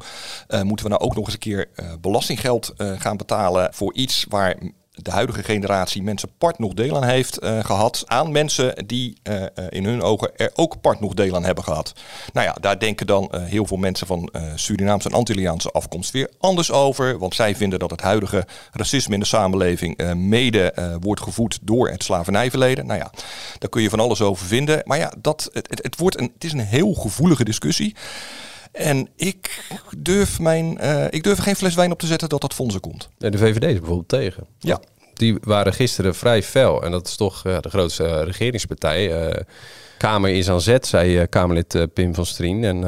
moeten 0.63 0.87
we 0.87 0.93
nou 0.93 1.03
ook 1.03 1.15
nog 1.15 1.25
eens 1.25 1.35
een 1.35 1.39
keer 1.39 1.69
belastinggeld 2.01 2.73
gaan 2.77 3.17
betalen 3.17 3.75
voor 3.75 3.95
iets 3.95 4.27
waar 4.29 4.57
de 4.95 5.11
huidige 5.11 5.43
generatie 5.43 6.03
mensen 6.03 6.29
part 6.39 6.59
nog 6.59 6.75
deel 6.75 6.97
aan 6.97 7.05
heeft 7.05 7.43
uh, 7.43 7.65
gehad. 7.65 8.03
Aan 8.07 8.33
mensen 8.33 8.87
die 8.87 9.19
uh, 9.29 9.43
in 9.69 9.85
hun 9.85 10.03
ogen 10.03 10.37
er 10.37 10.51
ook 10.55 10.81
part 10.81 11.01
nog 11.01 11.15
deel 11.15 11.35
aan 11.35 11.45
hebben 11.45 11.65
gehad. 11.65 11.93
Nou 12.33 12.47
ja, 12.47 12.57
daar 12.61 12.79
denken 12.79 13.07
dan 13.07 13.31
heel 13.39 13.67
veel 13.67 13.77
mensen 13.77 14.07
van 14.07 14.33
Surinaamse 14.55 15.09
en 15.09 15.15
Antilliaanse 15.15 15.71
afkomst 15.71 16.11
weer 16.11 16.31
anders 16.39 16.73
over. 16.73 17.19
Want 17.19 17.35
zij 17.35 17.57
vinden 17.57 17.79
dat 17.79 17.91
het 17.91 18.01
huidige 18.01 18.47
racisme 18.73 19.15
in 19.15 19.21
de 19.21 19.27
samenleving 19.27 20.15
mede 20.15 20.99
wordt 21.01 21.23
gevoed 21.23 21.59
door 21.63 21.89
het 21.89 22.05
slavernijverleden. 22.05 22.87
Nou 22.87 22.99
ja, 22.99 23.11
daar 23.59 23.71
kun 23.71 23.83
je 23.83 23.91
van 23.91 24.01
alles 24.01 24.21
over 24.21 24.47
vinden. 24.47 24.83
Maar 24.85 24.99
ja, 24.99 25.13
dat, 25.19 25.49
het, 25.53 25.71
het, 25.71 25.83
het 25.83 25.97
wordt 25.97 26.19
een, 26.19 26.31
het 26.35 26.45
is 26.45 26.53
een 26.53 26.61
heel 26.61 26.95
gevoelige 26.95 27.45
discussie. 27.45 27.95
En 28.75 29.09
ik 29.17 29.65
durf, 29.99 30.41
mijn, 30.41 30.79
uh, 30.81 31.05
ik 31.11 31.23
durf 31.23 31.39
geen 31.39 31.57
fles 31.57 31.75
wijn 31.75 31.93
op 31.93 31.99
te 31.99 32.07
zetten 32.07 32.29
dat 32.29 32.41
dat 32.41 32.55
fondsen 32.55 32.81
komt. 32.81 33.09
En 33.19 33.31
de 33.31 33.39
VVD 33.39 33.63
is 33.63 33.79
bijvoorbeeld 33.79 34.09
tegen. 34.09 34.47
Ja. 34.59 34.81
Die 35.15 35.39
waren 35.41 35.73
gisteren 35.73 36.15
vrij 36.15 36.43
fel. 36.43 36.83
En 36.83 36.91
dat 36.91 37.07
is 37.07 37.17
toch 37.17 37.43
de 37.43 37.69
grootste 37.69 38.05
uh, 38.05 38.23
regeringspartij. 38.25 39.33
Kamer 40.05 40.31
is 40.31 40.49
aan 40.49 40.61
zet, 40.61 40.87
zei 40.87 41.21
uh, 41.21 41.23
Kamerlid 41.29 41.75
uh, 41.75 41.83
Pim 41.95 42.15
van 42.15 42.27
Strien. 42.27 42.65
En 42.65 42.77
uh, 42.77 42.85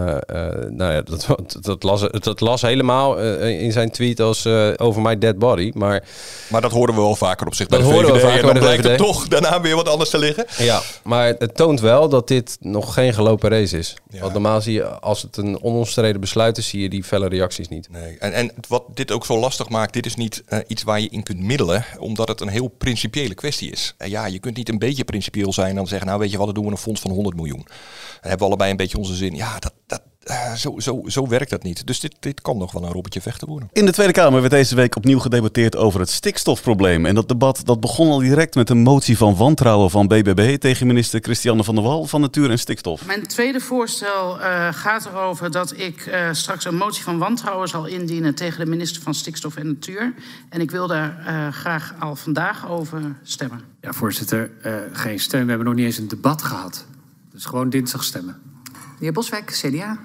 nou 0.71 0.93
ja, 0.93 1.03
dat, 1.11 1.27
dat, 1.61 1.83
las, 1.83 2.01
dat 2.01 2.41
las 2.41 2.63
helemaal 2.63 3.19
in 3.41 3.73
zijn 3.73 3.91
tweet 3.91 4.21
als 4.21 4.47
over 4.77 5.03
my 5.03 5.19
dead 5.19 5.39
body. 5.39 5.71
Maar, 5.75 6.05
maar 6.49 6.61
dat 6.61 6.73
horen 6.73 6.95
we 6.95 7.01
wel 7.01 7.17
vaker 7.17 7.47
op 7.47 7.55
zich 7.55 7.67
bij 7.67 7.79
dat 7.79 7.89
de 7.89 7.95
VVD. 7.95 8.13
We 8.13 8.21
vaker 8.21 8.39
en 8.39 8.47
dan 8.47 8.59
blijkt 8.59 8.97
toch 8.97 9.29
daarna 9.29 9.61
weer 9.61 9.77
wat 9.77 9.89
anders 9.89 10.11
te 10.11 10.19
liggen. 10.19 10.47
Ja, 10.59 10.83
maar 11.05 11.35
het 11.39 11.57
toont 11.57 11.81
wel 11.81 12.09
dat 12.09 12.29
dit 12.29 12.57
nog 12.61 12.95
geen 12.95 13.15
gelopen 13.15 13.51
race 13.51 13.79
is. 13.79 13.95
Ja. 14.11 14.21
Want 14.21 14.33
normaal 14.33 14.61
zie 14.61 14.73
je, 14.73 14.85
als 14.85 15.23
het 15.23 15.37
een 15.37 15.63
onomstreden 15.63 16.21
besluit 16.21 16.59
is, 16.59 16.69
zie 16.69 16.83
je 16.83 16.89
die 16.89 17.05
felle 17.05 17.29
reacties 17.29 17.69
niet. 17.69 17.89
Nee. 17.91 18.17
En, 18.19 18.33
en 18.33 18.53
wat 18.69 18.83
dit 18.95 19.13
ook 19.13 19.27
zo 19.27 19.39
lastig 19.39 19.69
maakt, 19.69 19.93
dit 19.93 20.07
is 20.07 20.15
niet 20.15 20.45
iets 20.67 20.83
waar 20.83 21.01
je 21.01 21.09
in 21.09 21.23
kunt 21.23 21.41
middelen. 21.41 21.85
Omdat 21.99 22.29
het 22.29 22.41
een 22.41 22.49
heel 22.49 22.69
principiële 22.69 23.35
kwestie 23.35 23.71
is. 23.71 23.95
En 23.99 24.11
ja, 24.11 24.27
je 24.27 24.39
kunt 24.39 24.57
niet 24.57 24.69
een 24.69 24.79
beetje 24.79 25.05
principieel 25.05 25.53
zijn 25.53 25.69
en 25.69 25.77
dan 25.77 25.87
zeggen, 25.87 26.07
nou 26.07 26.21
weet 26.21 26.31
je 26.31 26.37
wat, 26.37 26.47
dan 26.47 26.55
doen 26.55 26.65
we 26.65 26.71
een 26.71 26.77
fonds 26.77 27.05
van 27.07 27.15
100 27.15 27.37
miljoen. 27.37 27.65
Dan 27.65 28.31
hebben 28.31 28.39
we 28.39 28.45
allebei 28.45 28.71
een 28.71 28.77
beetje 28.77 28.99
onze 28.99 29.15
zin. 29.15 29.35
Ja, 29.35 29.59
dat, 29.59 29.73
dat, 29.87 30.03
uh, 30.31 30.53
zo, 30.53 30.75
zo, 30.79 31.03
zo 31.07 31.29
werkt 31.29 31.51
dat 31.51 31.63
niet. 31.63 31.87
Dus 31.87 32.01
dit, 32.01 32.17
dit 32.21 32.41
kan 32.41 32.59
nog 32.59 32.73
wel 32.73 32.83
een 32.83 32.93
robbertje 32.93 33.21
vechten 33.21 33.49
worden. 33.49 33.69
In 33.73 33.87
de 33.87 33.93
Tweede 33.93 34.13
Kamer 34.13 34.41
werd 34.41 34.53
deze 34.53 34.75
week 34.75 34.97
opnieuw 34.97 35.19
gedebatteerd 35.19 35.77
over 35.77 36.01
het 36.01 36.11
stikstofprobleem. 36.11 37.07
En 37.07 37.15
dat 37.15 37.29
debat 37.29 37.61
dat 37.65 37.81
begon 37.81 38.11
al 38.11 38.19
direct 38.19 38.55
met 38.55 38.71
een 38.71 38.83
motie 38.83 39.17
van 39.17 39.37
wantrouwen 39.37 39.91
van 39.91 40.07
BBB 40.07 40.59
tegen 40.59 40.87
minister 40.87 41.21
Christiane 41.21 41.65
van 41.65 41.75
der 41.75 41.85
Wal 41.85 42.05
van 42.05 42.21
Natuur 42.21 42.51
en 42.51 42.59
Stikstof. 42.59 43.07
Mijn 43.07 43.27
tweede 43.27 43.61
voorstel 43.61 44.41
uh, 44.41 44.69
gaat 44.73 45.07
erover 45.07 45.51
dat 45.51 45.79
ik 45.79 46.07
uh, 46.07 46.29
straks 46.33 46.65
een 46.65 46.77
motie 46.77 47.03
van 47.03 47.19
wantrouwen 47.19 47.69
zal 47.69 47.87
indienen 47.87 48.35
tegen 48.35 48.65
de 48.65 48.71
minister 48.71 49.03
van 49.03 49.15
Stikstof 49.15 49.57
en 49.57 49.67
Natuur. 49.67 50.15
En 50.49 50.61
ik 50.61 50.71
wil 50.71 50.87
daar 50.87 51.25
graag 51.53 51.95
al 51.99 52.17
vandaag 52.17 52.69
over 52.69 53.17
stemmen. 53.23 53.61
Ja, 53.81 53.93
voorzitter, 53.93 54.51
geen 54.93 55.21
stem. 55.21 55.43
We 55.43 55.49
hebben 55.49 55.67
nog 55.67 55.77
niet 55.77 55.85
eens 55.85 55.99
een 55.99 56.09
debat 56.09 56.43
gehad. 56.43 56.87
Dus 57.37 57.45
gewoon 57.45 57.71
dinsdag 57.71 58.05
stemmen. 58.05 58.37
De 58.73 58.81
heer 58.99 59.13
Boswijk, 59.13 59.51
CDA. 59.51 59.99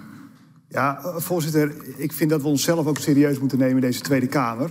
Ja, 0.68 1.02
voorzitter, 1.16 1.76
ik 1.98 2.14
vind 2.14 2.30
dat 2.30 2.42
we 2.42 2.48
onszelf 2.48 2.86
ook 2.88 2.98
serieus 2.98 3.40
moeten 3.40 3.58
nemen 3.58 3.76
in 3.76 3.82
deze 3.82 4.02
Tweede 4.02 4.28
Kamer. 4.28 4.70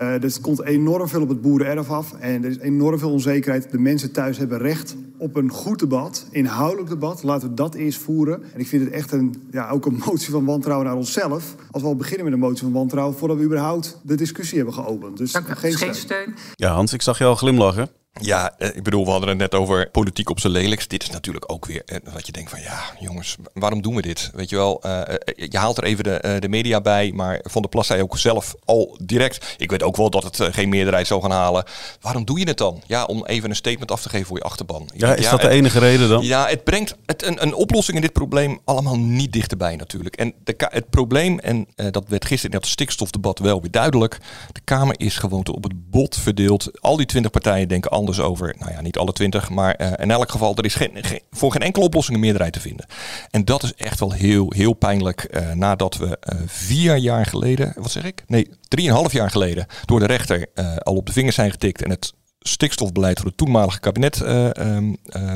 Uh, 0.00 0.22
er 0.22 0.40
komt 0.40 0.62
enorm 0.62 1.08
veel 1.08 1.22
op 1.22 1.28
het 1.28 1.40
boerenerf 1.40 1.90
af 1.90 2.12
en 2.12 2.44
er 2.44 2.50
is 2.50 2.58
enorm 2.58 2.98
veel 2.98 3.10
onzekerheid. 3.10 3.70
De 3.70 3.78
mensen 3.78 4.12
thuis 4.12 4.38
hebben 4.38 4.58
recht 4.58 4.96
op 5.18 5.36
een 5.36 5.50
goed 5.50 5.78
debat, 5.78 6.26
inhoudelijk 6.30 6.88
debat. 6.88 7.22
Laten 7.22 7.48
we 7.48 7.54
dat 7.54 7.74
eerst 7.74 7.98
voeren. 7.98 8.42
En 8.52 8.60
ik 8.60 8.66
vind 8.66 8.84
het 8.84 8.92
echt 8.92 9.12
een, 9.12 9.48
ja, 9.50 9.70
ook 9.70 9.86
een 9.86 10.02
motie 10.06 10.30
van 10.30 10.44
wantrouwen 10.44 10.86
naar 10.86 10.96
onszelf. 10.96 11.54
Als 11.70 11.82
we 11.82 11.88
al 11.88 11.96
beginnen 11.96 12.24
met 12.24 12.34
een 12.34 12.40
motie 12.40 12.62
van 12.62 12.72
wantrouwen 12.72 13.16
voordat 13.16 13.36
we 13.36 13.42
überhaupt 13.42 14.00
de 14.02 14.14
discussie 14.14 14.56
hebben 14.56 14.74
geopend. 14.74 15.16
Dus 15.16 15.32
Dank 15.32 15.58
geen, 15.58 15.72
geen 15.72 15.94
steun. 15.94 16.34
Ja, 16.54 16.72
Hans, 16.72 16.92
ik 16.92 17.02
zag 17.02 17.18
je 17.18 17.24
al 17.24 17.34
glimlachen. 17.34 17.88
Ja, 18.20 18.58
ik 18.58 18.82
bedoel, 18.82 19.04
we 19.04 19.10
hadden 19.10 19.28
het 19.28 19.38
net 19.38 19.54
over 19.54 19.90
politiek 19.90 20.30
op 20.30 20.40
zijn 20.40 20.52
lelijkst. 20.52 20.90
Dit 20.90 21.02
is 21.02 21.10
natuurlijk 21.10 21.52
ook 21.52 21.66
weer 21.66 21.82
wat 22.12 22.26
je 22.26 22.32
denkt 22.32 22.50
van 22.50 22.60
ja, 22.60 22.80
jongens, 23.00 23.36
waarom 23.52 23.82
doen 23.82 23.94
we 23.94 24.02
dit? 24.02 24.30
Weet 24.34 24.50
je 24.50 24.56
wel, 24.56 24.82
uh, 24.86 25.02
je 25.34 25.58
haalt 25.58 25.76
er 25.76 25.84
even 25.84 26.04
de, 26.04 26.22
uh, 26.24 26.40
de 26.40 26.48
media 26.48 26.80
bij, 26.80 27.12
maar 27.14 27.40
Van 27.42 27.62
der 27.62 27.70
Plas 27.70 27.86
zei 27.86 28.02
ook 28.02 28.18
zelf 28.18 28.54
al 28.64 28.98
direct. 29.02 29.54
Ik 29.58 29.70
weet 29.70 29.82
ook 29.82 29.96
wel 29.96 30.10
dat 30.10 30.22
het 30.22 30.54
geen 30.54 30.68
meerderheid 30.68 31.06
zou 31.06 31.22
gaan 31.22 31.30
halen. 31.30 31.64
Waarom 32.00 32.24
doe 32.24 32.38
je 32.38 32.48
het 32.48 32.58
dan? 32.58 32.82
Ja, 32.86 33.04
om 33.04 33.26
even 33.26 33.50
een 33.50 33.56
statement 33.56 33.90
af 33.90 34.02
te 34.02 34.08
geven 34.08 34.26
voor 34.26 34.36
je 34.36 34.42
achterban. 34.42 34.88
Ja, 34.94 35.14
is 35.14 35.24
ja, 35.24 35.30
dat 35.30 35.40
de 35.40 35.48
enige 35.48 35.78
reden 35.78 36.08
dan? 36.08 36.24
Ja, 36.24 36.46
het 36.46 36.64
brengt 36.64 36.94
het, 37.06 37.26
een, 37.26 37.42
een 37.42 37.54
oplossing 37.54 37.96
in 37.96 38.02
dit 38.02 38.12
probleem 38.12 38.60
allemaal 38.64 38.98
niet 38.98 39.32
dichterbij 39.32 39.76
natuurlijk. 39.76 40.16
En 40.16 40.34
de, 40.44 40.54
het 40.58 40.90
probleem, 40.90 41.38
en 41.38 41.66
dat 41.74 42.04
werd 42.08 42.24
gisteren 42.24 42.54
in 42.54 42.60
dat 42.60 42.70
stikstofdebat 42.70 43.38
wel 43.38 43.60
weer 43.60 43.70
duidelijk. 43.70 44.18
De 44.52 44.60
Kamer 44.64 44.94
is 44.98 45.16
gewoon 45.16 45.46
op 45.46 45.62
het 45.62 45.90
bot 45.90 46.16
verdeeld. 46.16 46.80
Al 46.80 46.96
die 46.96 47.06
twintig 47.06 47.30
partijen 47.30 47.68
denken 47.68 47.90
anders 47.90 48.07
over, 48.16 48.54
nou 48.58 48.72
ja, 48.72 48.80
niet 48.80 48.98
alle 48.98 49.12
twintig, 49.12 49.50
maar 49.50 49.80
uh, 49.80 49.92
in 49.96 50.10
elk 50.10 50.30
geval, 50.30 50.54
er 50.56 50.64
is 50.64 50.74
geen, 50.74 51.04
voor 51.30 51.52
geen 51.52 51.62
enkele 51.62 51.84
oplossing 51.84 52.16
een 52.16 52.22
meerderheid 52.22 52.52
te 52.52 52.60
vinden. 52.60 52.86
En 53.30 53.44
dat 53.44 53.62
is 53.62 53.74
echt 53.74 54.00
wel 54.00 54.12
heel, 54.12 54.52
heel 54.56 54.72
pijnlijk 54.72 55.28
uh, 55.30 55.52
nadat 55.52 55.96
we 55.96 56.06
uh, 56.06 56.40
vier 56.46 56.96
jaar 56.96 57.26
geleden, 57.26 57.72
wat 57.76 57.90
zeg 57.90 58.04
ik? 58.04 58.24
Nee, 58.26 58.50
drieënhalf 58.68 59.12
jaar 59.12 59.30
geleden 59.30 59.66
door 59.84 60.00
de 60.00 60.06
rechter 60.06 60.46
al 60.78 60.94
op 60.94 61.06
de 61.06 61.12
vingers 61.12 61.34
zijn 61.34 61.50
getikt 61.50 61.82
en 61.82 61.90
het 61.90 62.12
stikstofbeleid 62.48 63.18
van 63.18 63.26
het 63.26 63.36
toenmalige 63.36 63.80
kabinet 63.80 64.20
uh, 64.22 64.44
uh, 64.44 64.82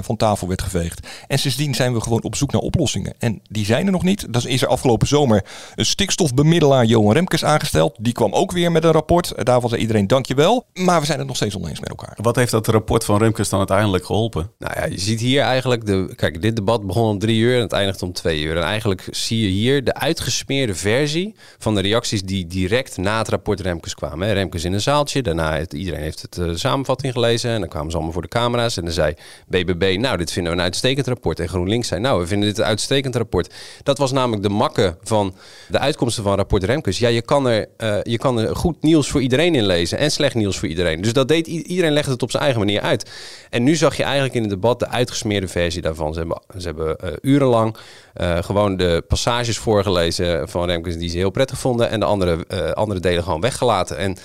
van 0.01 0.16
tafel 0.16 0.48
werd 0.48 0.62
geveegd. 0.62 1.07
En 1.27 1.38
sindsdien 1.38 1.75
zijn 1.75 1.92
we 1.92 2.01
gewoon 2.01 2.22
op 2.22 2.37
zoek 2.37 2.53
naar 2.53 2.61
oplossingen. 2.61 3.14
En 3.18 3.40
die 3.48 3.64
zijn 3.64 3.87
er 3.87 3.92
nog 3.92 4.03
niet. 4.03 4.33
Dan 4.33 4.46
is 4.46 4.62
er 4.62 4.68
afgelopen 4.68 5.07
zomer 5.07 5.44
een 5.75 5.87
stikstofbemiddelaar 5.87 6.85
Johan 6.85 7.12
Remkes 7.12 7.44
aangesteld. 7.44 7.96
Die 8.01 8.12
kwam 8.12 8.33
ook 8.33 8.53
weer 8.53 8.72
met 8.72 8.85
een 8.85 8.92
rapport. 8.92 9.33
Uh, 9.37 9.44
daarvan 9.44 9.68
zei 9.68 9.81
iedereen 9.81 10.07
dankjewel. 10.07 10.66
Maar 10.75 11.01
we 11.01 11.07
zijn 11.07 11.18
het 11.18 11.27
nog 11.27 11.37
steeds 11.37 11.57
oneens 11.57 11.81
met 11.81 11.88
elkaar. 11.88 12.16
Wat 12.20 12.37
heeft 12.37 12.51
dat 12.51 12.66
rapport 12.66 13.05
van 13.05 13.18
Remkes 13.18 13.48
dan 13.48 13.59
uiteindelijk 13.59 14.05
geholpen? 14.05 14.51
Nou 14.59 14.72
ja, 14.77 14.87
je 14.87 15.01
ziet 15.01 15.20
hier 15.20 15.42
eigenlijk... 15.42 15.87
De, 15.87 16.12
kijk, 16.16 16.42
dit 16.42 16.57
debat 16.57 16.87
begon 16.87 17.09
om 17.09 17.18
drie 17.18 17.38
uur 17.38 17.55
en 17.57 17.61
het 17.61 17.72
eindigt 17.72 18.03
om 18.03 18.12
twee 18.12 18.42
uur. 18.42 18.57
En 18.57 18.62
eigenlijk 18.62 19.07
zie 19.11 19.40
je 19.40 19.48
hier 19.48 19.85
de 19.85 19.94
uitgesmeerde 19.94 20.75
versie 20.75 21.35
van 21.59 21.75
de 21.75 21.81
reacties 21.81 22.22
die 22.22 22.46
direct 22.46 22.96
na 22.96 23.18
het 23.18 23.29
rapport 23.29 23.61
Remkes 23.61 23.94
kwamen. 23.94 24.33
Remkes 24.33 24.64
in 24.64 24.72
een 24.72 24.81
zaaltje, 24.81 25.22
daarna 25.22 25.53
heeft 25.53 25.72
iedereen 25.72 26.01
heeft 26.03 26.27
het 26.31 26.59
samenvatting 26.59 27.02
ingelezen. 27.05 27.51
En 27.51 27.61
dan 27.61 27.69
kwamen 27.69 27.91
ze 27.91 27.97
allemaal 27.97 28.12
voor 28.12 28.23
de 28.23 28.29
camera's. 28.29 28.77
En 28.77 28.85
dan 28.85 28.93
zei 28.93 29.15
BBB, 29.47 29.97
nou, 29.99 30.17
dit 30.17 30.33
vinden 30.33 30.53
we 30.53 30.59
een 30.59 30.65
uitstekend 30.65 31.07
rapport. 31.07 31.41
En 31.41 31.49
GroenLinks 31.49 31.88
zei, 31.88 32.01
nou, 32.01 32.21
we 32.21 32.27
vinden 32.27 32.49
dit 32.49 32.59
een 32.59 32.65
uitstekend 32.65 33.17
rapport. 33.17 33.55
Dat 33.83 33.99
was 33.99 34.12
namelijk 34.12 34.43
de 34.43 34.49
makke 34.49 34.97
van 35.03 35.35
de 35.69 35.79
uitkomsten 35.79 36.23
van 36.23 36.37
rapport 36.37 36.65
Remkes. 36.65 36.99
Ja, 36.99 37.09
je 37.09 37.23
kan 37.23 37.49
er, 37.49 37.69
uh, 37.79 37.97
je 38.03 38.19
kan 38.19 38.38
er 38.38 38.57
goed 38.57 38.83
nieuws 38.83 39.09
voor 39.09 39.21
iedereen 39.21 39.55
in 39.55 39.67
lezen. 39.67 39.99
En 39.99 40.11
slecht 40.11 40.35
nieuws 40.35 40.59
voor 40.59 40.69
iedereen. 40.69 41.01
Dus 41.01 41.12
dat 41.12 41.29
deed 41.29 41.47
iedereen 41.47 41.93
legde 41.93 42.11
het 42.11 42.23
op 42.23 42.31
zijn 42.31 42.43
eigen 42.43 42.61
manier 42.61 42.81
uit. 42.81 43.11
En 43.51 43.62
nu 43.62 43.75
zag 43.75 43.97
je 43.97 44.03
eigenlijk 44.03 44.35
in 44.35 44.41
het 44.41 44.51
debat 44.51 44.79
de 44.79 44.88
uitgesmeerde 44.88 45.49
versie 45.49 45.83
daarvan. 45.83 46.12
Ze 46.12 46.19
hebben, 46.19 46.41
ze 46.59 46.67
hebben 46.67 46.97
uh, 47.05 47.11
urenlang 47.21 47.77
uh, 48.17 48.38
gewoon 48.43 48.77
de 48.77 49.05
passages 49.09 49.59
voorgelezen 49.59 50.49
van 50.49 50.67
Remkes 50.67 50.97
die 50.97 51.09
ze 51.09 51.17
heel 51.17 51.31
prettig 51.31 51.59
vonden. 51.59 51.91
En 51.91 52.01
de 52.01 52.07
andere, 52.07 52.47
andere 52.75 53.01
delen 53.01 53.23
gewoon 53.23 53.41
weggelaten. 53.41 53.97
En 53.97 54.17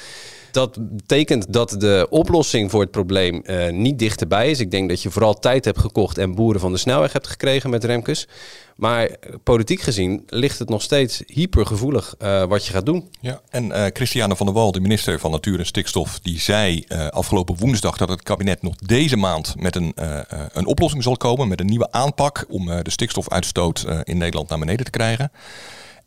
dat 0.52 0.78
betekent 0.80 1.54
dat 1.54 1.70
de 1.70 2.08
oplossing 2.10 2.72
voor 2.72 2.82
het 2.82 2.92
probleem 2.92 3.44
uh, 3.46 3.70
niet 3.70 4.00
dichterbij 4.00 4.50
is. 4.50 4.60
Ik 4.60 4.72
denk 4.72 4.90
dat 4.90 5.02
je 5.02 5.12
vooral 5.12 5.40
tijd 5.40 5.66
hebt 5.66 5.80
gekocht 5.80 6.18
en 6.18 6.36
boeren 6.36 6.62
van 6.62 6.72
de 6.72 6.78
snelweg 6.78 7.14
hebt 7.14 7.28
gekregen 7.28 7.70
met 7.70 7.84
Remkes. 7.84 8.28
Maar 8.76 9.10
politiek 9.44 9.82
gezien 9.82 10.24
ligt 10.28 10.60
het 10.60 10.70
nog 10.70 10.82
steeds 10.82 11.24
hypergevoelig 11.26 12.16
uh, 12.22 12.44
wat 12.44 12.66
je 12.66 12.74
gaat 12.74 12.86
doen. 12.86 13.10
Ja, 13.20 13.42
en 13.50 13.66
uh, 13.66 13.86
Christiane 13.94 14.36
van 14.36 14.46
der 14.46 14.56
Wal, 14.56 14.72
de 14.72 14.80
minister 14.80 15.20
van 15.20 15.32
Natuur 15.32 15.60
en 15.60 15.66
Stikstof, 15.66 16.20
die 16.20 16.40
zei 16.40 16.84
afgelopen 17.10 17.58
woensdag 17.58 17.98
dat 17.98 18.10
het 18.10 18.24
kabinet 18.24 18.62
nog 18.62 18.76
deze 18.76 19.18
maand 19.18 19.56
met 19.60 19.76
een, 19.76 19.94
een 20.54 20.66
oplossing 20.66 21.04
zal 21.04 21.18
komen, 21.18 21.48
met 21.48 21.60
een 21.60 21.66
nieuwe 21.66 21.92
aanpak 21.92 22.46
om 22.50 22.66
de 22.66 22.92
stikstofuitstoot 22.92 23.86
in 24.04 24.18
Nederland 24.18 24.50
naar 24.50 24.60
beneden 24.60 24.86
te 24.86 24.92
krijgen. 24.92 25.32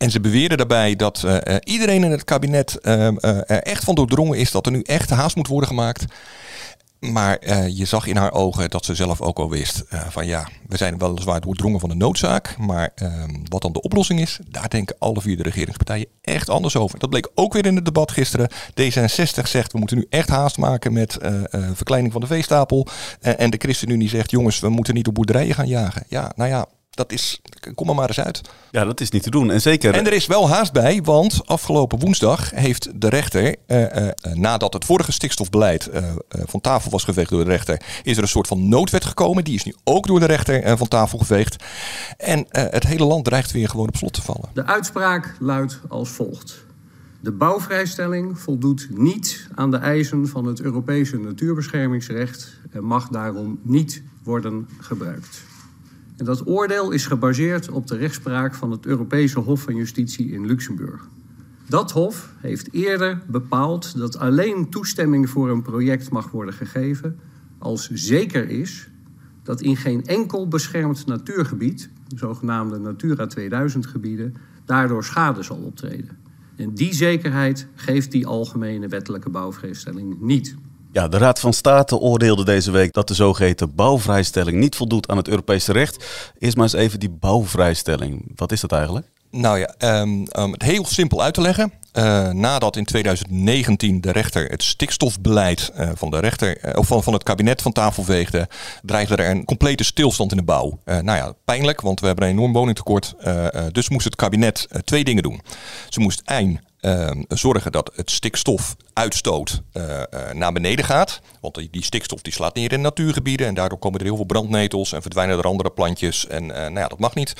En 0.01 0.11
ze 0.11 0.21
beweren 0.21 0.57
daarbij 0.57 0.97
dat 0.97 1.23
uh, 1.27 1.57
iedereen 1.65 2.05
in 2.05 2.11
het 2.11 2.25
kabinet 2.25 2.79
uh, 2.83 3.07
er 3.23 3.63
echt 3.63 3.85
van 3.85 3.95
doordrongen 3.95 4.39
is 4.39 4.51
dat 4.51 4.67
er 4.67 4.73
nu 4.73 4.83
echt 4.83 5.11
haast 5.11 5.37
moet 5.37 5.47
worden 5.47 5.69
gemaakt. 5.69 6.05
Maar 7.01 7.69
je 7.69 7.85
zag 7.85 8.07
in 8.07 8.17
haar 8.17 8.33
ogen 8.33 8.71
dat 8.71 8.85
ze 8.85 8.95
zelf 8.95 9.21
ook 9.21 9.39
al 9.39 9.51
wist 9.51 9.85
van 9.89 10.27
ja, 10.27 10.49
we 10.69 10.77
zijn 10.77 10.99
weliswaar 10.99 11.41
doordrongen 11.41 11.81
van 11.81 11.89
de 11.89 11.95
noodzaak. 11.95 12.57
Maar 12.59 12.93
ehm, 12.95 13.31
wat 13.49 13.63
dan 13.63 13.73
de 13.73 13.83
oplossing 13.83 14.21
is, 14.21 14.39
daar 14.49 14.69
denken 14.69 14.97
alle 14.99 15.21
vier 15.21 15.37
de 15.37 15.43
regeringspartijen 15.43 16.07
echt 16.21 16.51
anders 16.51 16.77
over. 16.77 16.99
Dat 16.99 17.11
bleek 17.11 17.31
ook 17.35 17.53
weer 17.53 17.67
in 17.67 17.75
het 17.75 17.85
debat 17.85 18.11
gisteren. 18.11 18.51
D66 18.71 19.43
zegt 19.43 19.73
we 19.73 19.79
moeten 19.79 19.97
nu 19.97 20.07
echt 20.09 20.29
haast 20.29 20.59
maken 20.59 20.93
met 20.93 21.19
verkleining 21.51 22.13
van 22.13 22.21
de 22.21 22.27
veestapel. 22.27 22.87
en 23.21 23.51
de 23.51 23.59
ChristenUnie 23.59 24.09
zegt 24.09 24.31
jongens, 24.31 24.61
we 24.61 24.69
moeten 24.69 24.95
niet 24.95 25.09
op 25.09 25.15
boerderijen 25.15 25.55
gaan 25.55 25.69
jagen. 25.69 26.05
Ja, 26.09 26.33
nou 26.37 26.51
ja, 26.51 26.67
dat 27.01 27.13
is, 27.13 27.41
kom 27.75 27.89
er 27.89 27.95
maar 27.95 28.09
eens 28.09 28.21
uit. 28.21 28.41
Ja, 28.71 28.85
dat 28.85 29.01
is 29.01 29.11
niet 29.11 29.23
te 29.23 29.31
doen. 29.31 29.51
En 29.51 29.61
zeker. 29.61 29.95
En 29.95 30.07
er 30.07 30.13
is 30.13 30.27
wel 30.27 30.49
haast 30.49 30.73
bij, 30.73 31.03
want 31.03 31.47
afgelopen 31.47 31.99
woensdag 31.99 32.51
heeft 32.51 33.01
de 33.01 33.09
rechter, 33.09 33.57
eh, 33.67 34.09
eh, 34.09 34.13
nadat 34.33 34.73
het 34.73 34.85
vorige 34.85 35.13
stikstofbeleid 35.13 35.87
eh, 35.87 36.05
van 36.29 36.61
tafel 36.61 36.91
was 36.91 37.05
geveegd 37.05 37.31
door 37.31 37.45
de 37.45 37.51
rechter, 37.51 37.83
is 38.03 38.17
er 38.17 38.23
een 38.23 38.29
soort 38.29 38.47
van 38.47 38.69
noodwet 38.69 39.05
gekomen. 39.05 39.45
Die 39.45 39.55
is 39.55 39.65
nu 39.65 39.75
ook 39.85 40.07
door 40.07 40.21
de 40.21 40.27
rechter 40.27 40.79
van 40.79 40.89
tafel 40.89 41.19
geveegd. 41.19 41.65
En 42.17 42.47
het 42.49 42.87
hele 42.87 43.05
land 43.05 43.25
dreigt 43.25 43.51
weer 43.51 43.69
gewoon 43.69 43.89
op 43.89 43.97
slot 43.97 44.13
te 44.13 44.23
vallen. 44.23 44.49
De 44.53 44.67
uitspraak 44.67 45.35
luidt 45.39 45.81
als 45.89 46.09
volgt. 46.09 46.65
De 47.21 47.33
bouwvrijstelling 47.33 48.39
voldoet 48.39 48.89
niet 48.91 49.49
aan 49.55 49.71
de 49.71 49.77
eisen 49.77 50.29
van 50.29 50.45
het 50.45 50.61
Europese 50.61 51.19
natuurbeschermingsrecht 51.19 52.59
en 52.71 52.85
mag 52.85 53.09
daarom 53.09 53.59
niet 53.63 54.03
worden 54.23 54.69
gebruikt. 54.81 55.49
En 56.21 56.27
dat 56.27 56.47
oordeel 56.47 56.91
is 56.91 57.07
gebaseerd 57.07 57.71
op 57.71 57.87
de 57.87 57.97
rechtspraak 57.97 58.55
van 58.55 58.71
het 58.71 58.87
Europese 58.87 59.39
Hof 59.39 59.63
van 59.63 59.75
Justitie 59.75 60.33
in 60.33 60.47
Luxemburg. 60.47 61.09
Dat 61.67 61.91
hof 61.91 62.33
heeft 62.37 62.73
eerder 62.73 63.23
bepaald 63.27 63.99
dat 63.99 64.19
alleen 64.19 64.71
toestemming 64.71 65.31
voor 65.31 65.51
een 65.51 65.63
project 65.63 66.11
mag 66.11 66.31
worden 66.31 66.55
gegeven 66.55 67.19
als 67.59 67.91
zeker 67.91 68.49
is 68.49 68.89
dat 69.43 69.61
in 69.61 69.77
geen 69.77 70.07
enkel 70.07 70.49
beschermd 70.49 71.07
natuurgebied, 71.07 71.91
zogenaamde 72.17 72.79
Natura 72.79 73.27
2000 73.27 73.87
gebieden, 73.87 74.35
daardoor 74.65 75.05
schade 75.05 75.43
zal 75.43 75.57
optreden. 75.57 76.19
En 76.57 76.75
die 76.75 76.95
zekerheid 76.95 77.67
geeft 77.75 78.11
die 78.11 78.27
algemene 78.27 78.89
wettelijke 78.89 79.31
bouwvrijstelling 79.31 80.21
niet. 80.21 80.57
Ja, 80.93 81.09
de 81.09 81.19
Raad 81.19 81.41
van 81.41 81.53
State 81.53 81.99
oordeelde 81.99 82.45
deze 82.45 82.71
week 82.71 82.93
dat 82.93 83.09
de 83.09 83.15
zogeheten 83.15 83.75
bouwvrijstelling 83.75 84.59
niet 84.59 84.77
voldoet 84.77 85.09
aan 85.09 85.17
het 85.17 85.29
Europese 85.29 85.73
recht. 85.73 86.05
Eerst 86.39 86.57
maar 86.57 86.65
eens 86.65 86.75
even 86.75 87.01
die 87.01 87.11
bouwvrijstelling. 87.11 88.33
Wat 88.35 88.53
is 88.53 88.61
dat 88.61 88.73
eigenlijk? 88.73 89.07
Nou 89.31 89.59
ja, 89.59 90.01
um, 90.01 90.27
het 90.33 90.63
heel 90.63 90.87
simpel 90.87 91.23
uit 91.23 91.35
te 91.35 91.41
leggen. 91.41 91.73
Uh, 92.01 92.31
nadat 92.31 92.77
in 92.77 92.85
2019 92.85 94.01
de 94.01 94.13
rechter 94.13 94.51
het 94.51 94.63
stikstofbeleid 94.63 95.73
uh, 95.79 95.91
van, 95.95 96.11
de 96.11 96.19
rechter, 96.19 96.65
uh, 96.65 96.73
of 96.75 96.87
van, 96.87 97.03
van 97.03 97.13
het 97.13 97.23
kabinet 97.23 97.63
van 97.63 97.73
tafel 97.73 98.03
veegde, 98.03 98.49
dreigde 98.83 99.17
er 99.17 99.31
een 99.31 99.45
complete 99.45 99.85
stilstand 99.85 100.31
in 100.31 100.37
de 100.37 100.43
bouw. 100.43 100.79
nou 100.85 101.05
ja, 101.05 101.33
pijnlijk, 101.45 101.81
want 101.81 102.01
we 102.01 102.07
hebben 102.07 102.25
een 102.25 102.31
enorm 102.31 102.53
woningtekort. 102.53 103.15
dus 103.73 103.89
moest 103.89 104.05
het 104.05 104.17
kabinet 104.17 104.69
twee 104.85 105.05
dingen 105.05 105.23
doen. 105.23 105.41
Ze 105.89 106.01
moest 106.01 106.23
uh, 106.81 107.11
zorgen 107.29 107.73
dat 107.73 107.91
het 107.95 108.11
stikstofuitstoot 108.11 109.63
uh, 109.73 110.03
naar 110.33 110.53
beneden 110.53 110.85
gaat. 110.85 111.21
Want 111.41 111.55
die, 111.55 111.69
die, 111.71 111.85
stikstof 111.85 112.23
die 112.23 112.33
slaat 112.33 112.55
neer 112.55 112.73
in 112.73 112.81
natuurgebieden 112.81 113.47
en 113.47 113.55
daardoor 113.55 113.79
komen 113.79 113.99
er 113.99 114.05
heel 114.05 114.17
veel 114.17 114.25
brandnetels 114.25 114.93
en 114.93 115.03
verdwijnen 115.03 115.39
er 115.39 115.45
andere 115.45 115.71
plantjes. 115.71 116.27
En 116.27 116.47
nou 116.47 116.79
ja, 116.79 116.89
dat 116.89 116.99
mag 116.99 117.15
niet. 117.15 117.33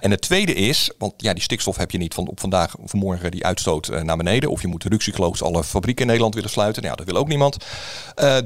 En 0.00 0.10
het 0.10 0.20
tweede 0.20 0.54
is, 0.54 0.90
want 0.98 1.12
ja, 1.16 1.32
die 1.32 1.42
stikstof 1.42 1.76
heb 1.76 1.90
je 1.90 1.98
niet 1.98 2.14
van 2.14 2.28
op 2.28 2.40
vandaag 2.40 2.76
of 2.76 2.92
morgen 2.92 3.30
die 3.30 3.44
uitstoot 3.44 3.89
naar 4.02 4.16
beneden. 4.16 4.50
Of 4.50 4.60
je 4.60 4.68
moet 4.68 4.84
ruksikloos 4.84 5.42
alle 5.42 5.64
fabrieken 5.64 6.00
in 6.00 6.06
Nederland 6.06 6.34
willen 6.34 6.50
sluiten. 6.50 6.82
Nou 6.82 6.96
dat 6.96 7.06
wil 7.06 7.16
ook 7.16 7.28
niemand. 7.28 7.56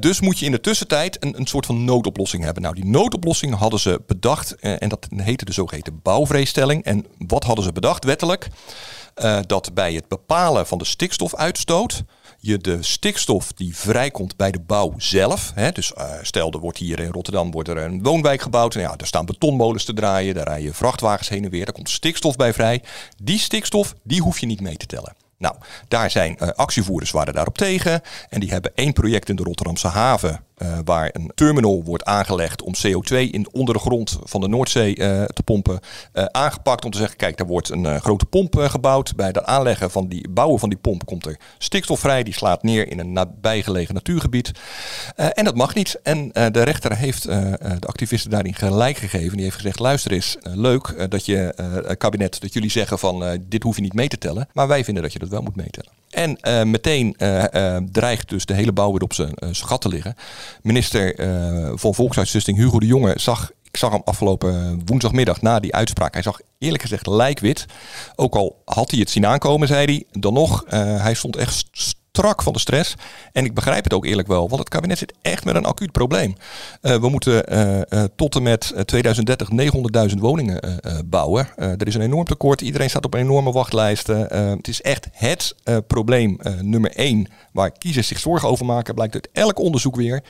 dus 0.00 0.20
moet 0.20 0.38
je 0.38 0.46
in 0.46 0.52
de 0.52 0.60
tussentijd 0.60 1.16
een, 1.24 1.38
een 1.38 1.46
soort 1.46 1.66
van 1.66 1.84
noodoplossing 1.84 2.44
hebben. 2.44 2.62
Nou, 2.62 2.74
die 2.74 2.86
noodoplossing 2.86 3.54
hadden 3.54 3.80
ze 3.80 4.00
bedacht 4.06 4.54
en 4.54 4.88
dat 4.88 5.06
heette 5.16 5.44
de 5.44 5.52
zogeheten 5.52 6.00
bouwvreestelling. 6.02 6.84
En 6.84 7.06
wat 7.18 7.44
hadden 7.44 7.64
ze 7.64 7.72
bedacht 7.72 8.04
wettelijk? 8.04 8.48
Dat 9.46 9.74
bij 9.74 9.94
het 9.94 10.08
bepalen 10.08 10.66
van 10.66 10.78
de 10.78 10.84
stikstofuitstoot 10.84 12.04
je 12.44 12.58
de 12.58 12.82
stikstof 12.82 13.52
die 13.52 13.76
vrijkomt 13.76 14.36
bij 14.36 14.50
de 14.50 14.60
bouw 14.60 14.94
zelf. 14.96 15.52
Hè, 15.54 15.70
dus 15.70 15.92
uh, 15.98 16.12
stel, 16.22 16.52
er 16.52 16.58
wordt 16.58 16.78
hier 16.78 17.00
in 17.00 17.10
Rotterdam 17.10 17.50
wordt 17.50 17.68
er 17.68 17.76
een 17.76 18.02
woonwijk 18.02 18.42
gebouwd. 18.42 18.74
En 18.74 18.80
ja, 18.80 18.96
daar 18.96 19.06
staan 19.06 19.26
betonmolens 19.26 19.84
te 19.84 19.92
draaien, 19.92 20.34
daar 20.34 20.48
rijden 20.48 20.74
vrachtwagens 20.74 21.28
heen 21.28 21.44
en 21.44 21.50
weer. 21.50 21.64
Daar 21.64 21.74
komt 21.74 21.90
stikstof 21.90 22.36
bij 22.36 22.52
vrij. 22.52 22.82
Die 23.22 23.38
stikstof, 23.38 23.94
die 24.02 24.20
hoef 24.20 24.38
je 24.38 24.46
niet 24.46 24.60
mee 24.60 24.76
te 24.76 24.86
tellen. 24.86 25.23
Nou, 25.44 25.56
daar 25.88 26.10
zijn 26.10 26.36
uh, 26.42 26.48
actievoerders 26.48 27.10
waren 27.10 27.34
daarop 27.34 27.58
tegen. 27.58 28.00
En 28.28 28.40
die 28.40 28.50
hebben 28.50 28.72
één 28.74 28.92
project 28.92 29.28
in 29.28 29.36
de 29.36 29.42
Rotterdamse 29.42 29.88
haven. 29.88 30.40
Uh, 30.58 30.78
waar 30.84 31.10
een 31.12 31.30
terminal 31.34 31.82
wordt 31.84 32.04
aangelegd 32.04 32.62
om 32.62 32.72
CO2 32.86 33.16
in 33.16 33.46
onder 33.52 33.74
de 33.74 33.80
grond 33.80 34.18
van 34.22 34.40
de 34.40 34.48
Noordzee 34.48 34.98
uh, 34.98 35.24
te 35.24 35.42
pompen. 35.44 35.80
aangepakt 36.12 36.84
om 36.84 36.90
te 36.90 36.98
zeggen, 36.98 37.16
kijk, 37.16 37.36
daar 37.36 37.46
wordt 37.46 37.68
een 37.68 38.00
grote 38.00 38.24
pomp 38.24 38.54
gebouwd. 38.58 39.16
Bij 39.16 39.26
het 39.26 39.44
aanleggen 39.44 39.90
van 39.90 40.08
die 40.08 40.28
bouwen 40.28 40.60
van 40.60 40.68
die 40.68 40.78
pomp 40.78 41.06
komt 41.06 41.26
er 41.26 41.38
stikstof 41.58 42.00
vrij. 42.00 42.22
Die 42.22 42.34
slaat 42.34 42.62
neer 42.62 42.90
in 42.90 42.98
een 42.98 43.12
nabijgelegen 43.12 43.94
natuurgebied. 43.94 44.50
en 45.16 45.44
dat 45.44 45.54
mag 45.54 45.74
niet. 45.74 46.00
En 46.02 46.28
de 46.32 46.62
rechter 46.62 46.96
heeft 46.96 47.22
de 47.22 47.86
activisten 47.86 48.30
daarin 48.30 48.54
gelijk 48.54 48.96
gegeven. 48.96 49.34
Die 49.34 49.44
heeft 49.44 49.56
gezegd, 49.56 49.78
luister 49.78 50.12
eens, 50.12 50.36
leuk 50.42 51.10
dat 51.10 51.26
je 51.26 51.94
kabinet, 51.98 52.40
dat 52.40 52.52
jullie 52.52 52.70
zeggen 52.70 52.98
van 52.98 53.38
dit 53.48 53.62
hoef 53.62 53.76
je 53.76 53.82
niet 53.82 53.94
mee 53.94 54.08
te 54.08 54.18
tellen. 54.18 54.48
Maar 54.52 54.68
wij 54.68 54.84
vinden 54.84 55.02
dat 55.02 55.12
je 55.12 55.18
dat 55.18 55.28
wel 55.28 55.42
moet 55.42 55.56
meetellen. 55.56 56.03
En 56.14 56.38
uh, 56.42 56.62
meteen 56.62 57.14
uh, 57.18 57.44
uh, 57.52 57.76
dreigt 57.92 58.28
dus 58.28 58.46
de 58.46 58.54
hele 58.54 58.72
bouw 58.72 58.90
weer 58.90 59.02
op 59.02 59.12
zijn 59.12 59.34
gat 59.50 59.80
te 59.80 59.88
liggen. 59.88 60.14
Minister 60.62 61.14
van 61.78 61.94
Volkshuisvesting 61.94 62.58
Hugo 62.58 62.78
de 62.78 62.86
Jonge 62.86 63.14
zag 63.16 63.50
ik 63.62 63.80
zag 63.80 63.92
hem 63.92 64.02
afgelopen 64.04 64.82
woensdagmiddag 64.84 65.42
na 65.42 65.60
die 65.60 65.74
uitspraak. 65.74 66.12
Hij 66.12 66.22
zag 66.22 66.40
eerlijk 66.58 66.82
gezegd 66.82 67.06
lijkwit. 67.06 67.66
Ook 68.16 68.34
al 68.34 68.62
had 68.64 68.90
hij 68.90 69.00
het 69.00 69.10
zien 69.10 69.26
aankomen, 69.26 69.68
zei 69.68 69.84
hij. 69.84 70.20
Dan 70.20 70.32
nog, 70.32 70.64
hij 70.68 71.14
stond 71.14 71.36
echt 71.36 71.66
strak 72.16 72.42
van 72.42 72.52
de 72.52 72.58
stress. 72.58 72.94
En 73.32 73.44
ik 73.44 73.54
begrijp 73.54 73.84
het 73.84 73.92
ook 73.92 74.04
eerlijk 74.04 74.28
wel, 74.28 74.48
want 74.48 74.60
het 74.60 74.68
kabinet 74.68 74.98
zit 74.98 75.14
echt 75.22 75.44
met 75.44 75.54
een 75.54 75.64
acuut 75.64 75.92
probleem. 75.92 76.34
Uh, 76.82 76.96
we 76.96 77.08
moeten 77.08 77.52
uh, 77.52 77.80
uh, 77.88 78.04
tot 78.16 78.34
en 78.36 78.42
met 78.42 78.72
2030 78.84 79.48
900.000 80.12 80.18
woningen 80.18 80.80
bouwen. 81.06 81.48
er 81.56 81.86
is 81.86 81.94
een 81.94 82.00
enorm 82.00 82.24
tekort, 82.24 82.60
iedereen 82.60 82.90
staat 82.90 83.04
op 83.04 83.14
een 83.14 83.20
enorme 83.20 83.52
wachtlijst. 83.52 84.06
het 84.06 84.68
is 84.68 84.82
echt 84.82 85.08
het 85.12 85.54
probleem 85.86 86.38
nummer 86.60 86.90
één 86.90 87.26
waar 87.52 87.70
kiezers 87.70 88.08
zich 88.08 88.18
zorgen 88.18 88.48
over 88.48 88.66
maken, 88.66 88.94
blijkt 88.94 89.14
uit 89.14 89.28
elk 89.32 89.58
onderzoek 89.58 89.96
weer. 89.96 90.22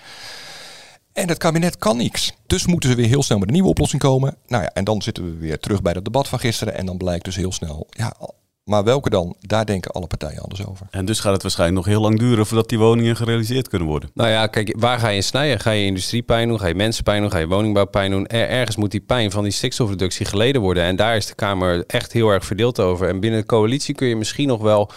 En 1.13 1.29
het 1.29 1.39
kabinet 1.39 1.77
kan 1.77 1.97
niks. 1.97 2.33
Dus 2.47 2.67
moeten 2.67 2.91
ze 2.91 2.97
weer 2.97 3.07
heel 3.07 3.23
snel 3.23 3.39
met 3.39 3.49
een 3.49 3.55
nieuwe 3.55 3.69
oplossing 3.69 4.03
komen. 4.03 4.37
Nou 4.47 4.63
ja, 4.63 4.71
en 4.73 4.85
dan 4.85 5.03
zitten 5.03 5.25
we 5.25 5.37
weer 5.37 5.59
terug 5.59 5.83
bij 5.83 5.93
dat 5.93 6.05
debat 6.05 6.29
van 6.29 6.39
gisteren. 6.39 6.75
En 6.75 6.87
dan 6.87 6.97
blijkt 6.97 7.25
dus 7.25 7.37
heel 7.37 7.53
snel, 7.53 7.87
ja, 7.91 8.17
Maar 8.65 8.85
welke 8.85 9.11
dan? 9.11 9.37
Daar 9.41 9.67
denken 9.67 9.91
alle 9.91 10.07
partijen 10.07 10.43
anders 10.43 10.67
over. 10.67 10.87
En 10.91 11.05
dus 11.05 11.21
gaat 11.21 11.33
het 11.33 11.43
waarschijnlijk 11.43 11.79
nog 11.79 11.95
heel 11.95 12.03
lang 12.03 12.19
duren 12.19 12.47
voordat 12.47 12.69
die 12.69 12.79
woningen 12.79 13.17
gerealiseerd 13.17 13.69
kunnen 13.69 13.89
worden. 13.89 14.11
Nou 14.15 14.31
ja, 14.31 14.47
kijk, 14.47 14.75
waar 14.79 14.99
ga 14.99 15.09
je 15.09 15.23
snijden? 15.23 15.61
Ga 15.61 15.71
je 15.71 15.85
industriepijn 15.85 16.49
doen? 16.49 16.61
Ga 16.61 16.67
je 16.67 16.75
mensenpijn 16.75 17.21
doen? 17.21 17.31
Ga 17.31 17.39
je 17.39 17.47
woningbouwpijn 17.47 18.11
doen? 18.11 18.27
Er, 18.27 18.49
ergens 18.49 18.77
moet 18.77 18.91
die 18.91 19.01
pijn 19.01 19.31
van 19.31 19.43
die 19.43 19.53
stikstofreductie 19.53 20.27
geleden 20.27 20.61
worden. 20.61 20.83
En 20.83 20.97
daar 20.97 21.17
is 21.17 21.27
de 21.27 21.35
Kamer 21.35 21.85
echt 21.87 22.13
heel 22.13 22.29
erg 22.29 22.45
verdeeld 22.45 22.81
over. 22.81 23.09
En 23.09 23.21
binnen 23.21 23.41
de 23.41 23.47
coalitie 23.47 23.95
kun 23.95 24.09
je 24.09 24.17
misschien 24.17 24.49
nog 24.49 24.61
wel 24.61 24.91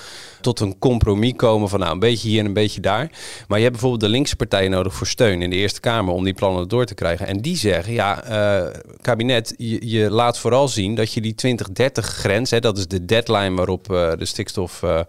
tot 0.48 0.60
een 0.60 0.80
compromis 0.80 1.34
komen 1.36 1.70
van 1.70 1.80
nou 1.80 1.92
een 1.92 2.00
beetje 2.00 2.30
hier 2.30 2.40
en 2.40 2.46
een 2.46 2.54
beetje 2.54 2.82
daar. 2.82 3.12
Maar 3.48 3.58
je 3.58 3.64
hebt 3.64 3.72
bijvoorbeeld 3.72 4.02
de 4.02 4.10
linkse 4.10 4.36
partijen 4.36 4.72
nodig 4.72 4.94
voor 4.94 5.08
steun 5.08 5.42
in 5.42 5.50
de 5.50 5.56
Eerste 5.56 5.80
Kamer 5.80 6.14
om 6.14 6.24
die 6.24 6.34
plannen 6.34 6.68
door 6.68 6.86
te 6.86 6.94
krijgen. 6.94 7.28
En 7.28 7.42
die 7.42 7.58
zeggen, 7.58 7.94
ja, 7.94 8.30
uh, 8.30 8.70
kabinet, 9.02 9.54
je, 9.58 9.90
je, 9.90 10.12
laat 10.12 10.40
vooral 10.40 10.68
zien 10.68 10.96
dat 10.96 11.14
je 11.14 11.22
die 11.22 11.36
2030 11.36 12.06
grens, 12.06 12.52
hè, 12.52 12.60
dat 12.60 12.78
is 12.78 12.88
de 12.88 13.06
deadline 13.06 13.56
waarop 13.56 13.92
uh, 13.92 14.12
de 14.18 14.26
stikstof 14.26 14.82
uh, 14.82 15.00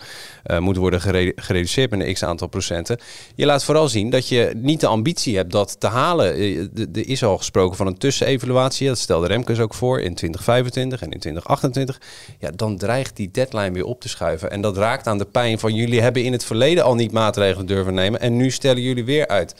moet 0.58 0.76
worden 0.76 1.00
gere 1.00 1.32
gereduceerd 1.36 1.90
met 1.90 2.00
een 2.00 2.14
x 2.14 2.22
aantal 2.22 2.48
procenten. 2.48 2.98
Je 3.34 3.46
laat 3.46 3.64
vooral 3.64 3.88
zien 3.88 4.10
dat 4.10 4.28
je 4.28 4.50
niet 4.56 4.80
de 4.80 4.86
ambitie 4.86 5.36
hebt 5.36 5.52
dat 5.52 5.80
te 5.80 5.86
halen. 5.86 6.26
Er 6.94 7.08
is 7.08 7.24
al 7.24 7.38
gesproken 7.38 7.76
van 7.76 7.86
een 7.86 7.98
tussenevaluatie, 7.98 8.88
dat 8.88 8.98
stelde 8.98 9.26
Remkes 9.26 9.60
ook 9.60 9.74
voor 9.74 10.00
in 10.00 10.14
2025 10.14 11.02
en 11.02 11.10
in 11.10 11.18
2028. 11.18 12.00
Ja, 12.38 12.50
dan 12.50 12.76
dreigt 12.76 13.16
die 13.16 13.30
deadline 13.30 13.72
weer 13.72 13.84
op 13.84 14.00
te 14.00 14.08
schuiven. 14.08 14.50
En 14.50 14.60
dat 14.60 14.76
raakt 14.76 15.06
aan 15.06 15.18
de 15.18 15.26
pijn 15.30 15.58
van 15.58 15.74
jullie 15.74 16.00
hebben 16.00 16.24
in 16.24 16.32
het 16.32 16.44
verleden 16.44 16.84
al 16.84 16.94
niet 16.94 17.12
maatregelen 17.12 17.66
durven 17.66 17.94
nemen 17.94 18.20
en 18.20 18.36
nu 18.36 18.50
stellen 18.50 18.82
jullie 18.82 19.04
weer 19.04 19.28
uit. 19.28 19.54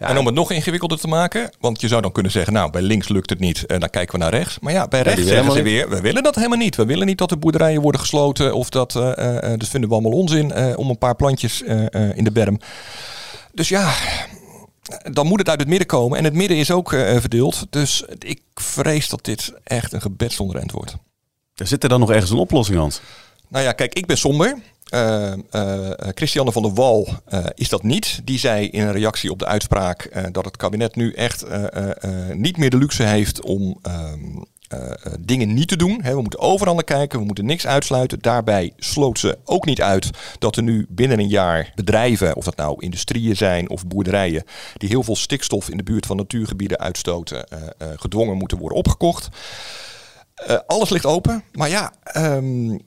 Ja, 0.00 0.08
en 0.08 0.18
om 0.18 0.26
het 0.26 0.34
nog 0.34 0.50
ingewikkelder 0.50 0.98
te 0.98 1.08
maken, 1.08 1.50
want 1.60 1.80
je 1.80 1.88
zou 1.88 2.02
dan 2.02 2.12
kunnen 2.12 2.32
zeggen, 2.32 2.52
nou 2.52 2.70
bij 2.70 2.82
links 2.82 3.08
lukt 3.08 3.30
het 3.30 3.38
niet 3.38 3.66
en 3.66 3.80
dan 3.80 3.90
kijken 3.90 4.18
we 4.18 4.24
naar 4.24 4.34
rechts. 4.34 4.58
Maar 4.60 4.72
ja, 4.72 4.88
bij 4.88 5.02
rechts 5.02 5.26
zeggen 5.26 5.52
ze 5.52 5.62
weer, 5.62 5.88
we 5.88 6.00
willen 6.00 6.22
dat 6.22 6.34
helemaal 6.34 6.58
niet. 6.58 6.76
We 6.76 6.84
willen 6.84 7.06
niet 7.06 7.18
dat 7.18 7.28
de 7.28 7.36
boerderijen 7.36 7.80
worden 7.80 8.00
gesloten 8.00 8.54
of 8.54 8.68
dat, 8.68 8.94
uh, 8.94 9.02
uh, 9.02 9.40
dat 9.40 9.68
vinden 9.68 9.88
we 9.88 9.94
allemaal 9.94 10.18
onzin 10.18 10.52
uh, 10.56 10.78
om 10.78 10.90
een 10.90 10.98
paar 10.98 11.14
plantjes 11.14 11.62
in 12.14 12.24
de 12.24 12.32
berm. 12.32 12.58
Dus 13.52 13.68
ja, 13.68 13.94
dan 15.12 15.26
moet 15.26 15.38
het 15.38 15.48
uit 15.48 15.60
het 15.60 15.68
midden 15.68 15.86
komen 15.86 16.18
en 16.18 16.24
het 16.24 16.34
midden 16.34 16.56
is 16.56 16.70
ook 16.70 16.88
verdeeld. 16.88 17.66
Dus 17.70 18.04
ik 18.18 18.40
vrees 18.54 19.08
dat 19.08 19.24
dit 19.24 19.52
echt 19.64 19.92
een 19.92 20.00
gebed 20.00 20.32
zonder 20.32 20.56
end 20.56 20.72
wordt. 20.72 20.96
Zit 21.54 21.82
er 21.82 21.88
dan 21.88 22.00
nog 22.00 22.10
ergens 22.10 22.30
een 22.30 22.36
oplossing, 22.36 22.78
Hans? 22.78 23.00
Nou 23.54 23.66
ja, 23.66 23.72
kijk, 23.72 23.94
ik 23.94 24.06
ben 24.06 24.18
somber. 24.18 24.58
Uh, 24.94 25.32
Christiane 26.14 26.52
van 26.52 26.62
der 26.62 26.74
Wal 26.74 27.08
uh, 27.34 27.46
is 27.54 27.68
dat 27.68 27.82
niet. 27.82 28.20
Die 28.24 28.38
zei 28.38 28.68
in 28.68 28.82
een 28.82 28.92
reactie 28.92 29.30
op 29.30 29.38
de 29.38 29.46
uitspraak 29.46 30.32
dat 30.32 30.44
het 30.44 30.56
kabinet 30.56 30.96
nu 30.96 31.12
echt 31.12 31.44
niet 32.32 32.56
meer 32.56 32.70
de 32.70 32.76
luxe 32.76 33.02
heeft 33.02 33.42
om 33.42 33.78
ehm, 33.82 34.20
dingen 35.20 35.54
niet 35.54 35.68
te 35.68 35.76
doen. 35.76 36.00
We 36.02 36.20
moeten 36.20 36.40
overal 36.40 36.74
naar 36.74 36.84
kijken, 36.84 37.18
we 37.18 37.24
moeten 37.24 37.46
niks 37.46 37.66
uitsluiten. 37.66 38.18
Daarbij 38.20 38.72
sloot 38.76 39.18
ze 39.18 39.38
ook 39.44 39.64
niet 39.64 39.82
uit 39.82 40.10
dat 40.38 40.56
er 40.56 40.62
nu 40.62 40.86
binnen 40.88 41.18
een 41.18 41.28
jaar 41.28 41.72
bedrijven, 41.74 42.36
of 42.36 42.44
dat 42.44 42.56
nou 42.56 42.76
industrieën 42.78 43.36
zijn 43.36 43.70
of 43.70 43.86
boerderijen, 43.86 44.44
die 44.76 44.88
heel 44.88 45.02
veel 45.02 45.16
stikstof 45.16 45.68
in 45.68 45.76
de 45.76 45.82
buurt 45.82 46.06
van 46.06 46.16
natuurgebieden 46.16 46.78
uitstoten, 46.78 47.46
gedwongen 47.78 48.36
moeten 48.36 48.58
worden 48.58 48.78
opgekocht. 48.78 49.28
alles 50.66 50.90
ligt 50.90 51.06
open, 51.06 51.44
maar 51.52 51.68
ja, 51.68 51.92
um, 52.16 52.80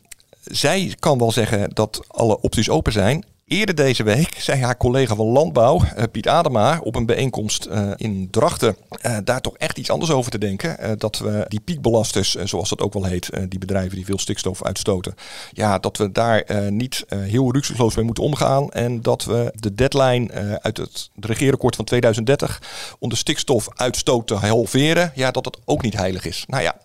zij 0.51 0.95
kan 0.99 1.17
wel 1.17 1.31
zeggen 1.31 1.69
dat 1.73 2.01
alle 2.07 2.41
opties 2.41 2.69
open 2.69 2.91
zijn. 2.91 3.25
Eerder 3.47 3.75
deze 3.75 4.03
week 4.03 4.35
zei 4.37 4.61
haar 4.61 4.77
collega 4.77 5.15
van 5.15 5.25
Landbouw, 5.25 5.81
uh, 5.81 6.03
Piet 6.11 6.27
Adema, 6.27 6.79
op 6.83 6.95
een 6.95 7.05
bijeenkomst 7.05 7.67
uh, 7.67 7.91
in 7.95 8.27
Drachten, 8.31 8.77
uh, 9.01 9.17
daar 9.23 9.41
toch 9.41 9.57
echt 9.57 9.77
iets 9.77 9.89
anders 9.89 10.11
over 10.11 10.31
te 10.31 10.37
denken. 10.37 10.99
dat 10.99 11.17
we 11.17 11.45
die 11.47 11.59
piekbelasters, 11.59 12.35
zoals 12.35 12.69
dat 12.69 12.81
ook 12.81 12.93
wel 12.93 13.03
heet, 13.03 13.29
die 13.49 13.59
bedrijven 13.59 13.95
die 13.95 14.05
veel 14.05 14.19
stikstof 14.19 14.63
uitstoten, 14.63 15.15
ja, 15.51 15.79
dat 15.79 15.97
we 15.97 16.11
daar 16.11 16.71
niet 16.71 17.05
heel 17.07 17.51
ruksigloos 17.51 17.95
mee 17.95 18.05
moeten 18.05 18.23
omgaan. 18.23 18.69
En 18.69 19.01
dat 19.01 19.23
we 19.23 19.51
de 19.55 19.75
deadline 19.75 20.59
uit 20.61 20.77
het 20.77 21.09
regeerakkoord 21.19 21.75
van 21.75 21.85
2030 21.85 22.61
om 22.99 23.09
de 23.09 23.15
stikstofuitstoot 23.15 24.27
te 24.27 24.33
halveren, 24.33 25.11
ja, 25.15 25.31
dat 25.31 25.43
dat 25.43 25.59
ook 25.65 25.81
niet 25.81 25.97
heilig 25.97 26.25
is. 26.25 26.43
Nou 26.47 26.63
ja, 26.63 26.75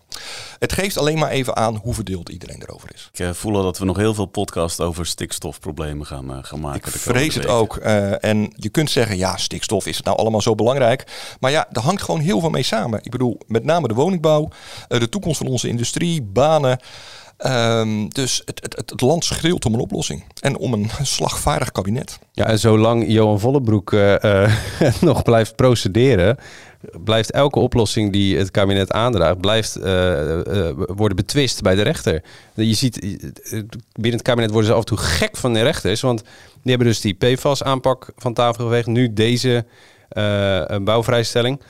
het 0.58 0.72
geeft 0.72 0.98
alleen 0.98 1.18
maar 1.18 1.30
even 1.30 1.56
aan 1.56 1.76
hoe 1.76 1.94
verdeeld 1.94 2.28
iedereen 2.28 2.62
erover 2.62 2.90
is. 2.94 3.08
Ik 3.12 3.18
uh, 3.20 3.30
voel 3.30 3.56
al 3.56 3.62
dat 3.62 3.78
we 3.78 3.84
nog 3.84 3.96
heel 3.96 4.14
veel 4.14 4.26
podcasts 4.26 4.80
over 4.80 5.06
stikstofproblemen 5.06 6.06
gaan, 6.06 6.30
uh, 6.30 6.38
gaan 6.42 6.60
maken. 6.60 6.92
Ik 6.92 6.98
vrees 6.98 7.34
het 7.34 7.46
ook. 7.46 7.76
Uh, 7.76 8.24
en 8.24 8.52
je 8.56 8.68
kunt 8.68 8.90
zeggen, 8.90 9.16
ja, 9.16 9.36
stikstof 9.36 9.86
is 9.86 9.96
het 9.96 10.04
nou 10.04 10.16
allemaal 10.16 10.40
zo 10.40 10.54
belangrijk. 10.54 11.04
Maar 11.40 11.50
ja, 11.50 11.68
er 11.72 11.80
hangt 11.80 12.02
gewoon 12.02 12.20
heel 12.20 12.40
veel 12.40 12.50
mee 12.50 12.62
samen. 12.62 13.00
Ik 13.02 13.10
bedoel, 13.10 13.38
met 13.46 13.64
name 13.64 13.88
de 13.88 13.94
woningbouw, 13.94 14.48
de 14.88 15.08
toekomst 15.08 15.38
van 15.38 15.46
onze 15.46 15.68
industrie, 15.68 16.22
banen. 16.22 16.78
Um, 17.46 18.08
dus 18.08 18.42
het, 18.44 18.60
het, 18.62 18.90
het, 18.90 19.00
land 19.00 19.24
schreeuwt 19.24 19.64
om 19.64 19.74
een 19.74 19.80
oplossing. 19.80 20.24
En 20.40 20.56
om 20.56 20.72
een 20.72 20.90
slagvaardig 21.16 21.72
kabinet. 21.72 22.18
Ja, 22.32 22.44
en 22.46 22.58
zolang 22.58 23.04
Johan 23.06 23.40
Vollebroek 23.40 23.96
nog 25.00 25.22
blijft 25.22 25.56
procederen 25.56 26.38
blijft 27.04 27.30
elke 27.30 27.58
oplossing 27.58 28.12
die 28.12 28.38
het 28.38 28.50
kabinet 28.50 28.92
aandraagt, 28.92 29.40
blijft 29.40 29.78
uh, 29.78 29.84
uh, 29.84 30.70
worden 30.74 31.16
betwist 31.16 31.62
bij 31.62 31.74
de 31.74 31.82
rechter. 31.82 32.22
Je 32.54 32.74
ziet, 32.74 33.00
binnen 33.92 34.12
het 34.12 34.22
kabinet 34.22 34.50
worden 34.50 34.68
ze 34.68 34.74
af 34.74 34.80
en 34.80 34.86
toe 34.86 34.98
gek 34.98 35.36
van 35.36 35.52
de 35.52 35.62
rechters, 35.62 36.00
want 36.00 36.22
die 36.62 36.70
hebben 36.70 36.86
dus 36.86 37.00
die 37.00 37.14
PFAS-aanpak 37.14 38.12
van 38.16 38.34
tafel 38.34 38.64
geweegd, 38.64 38.86
nu 38.86 39.12
deze 39.12 39.64
uh, 40.12 40.64
bouwvrijstelling. 40.80 41.60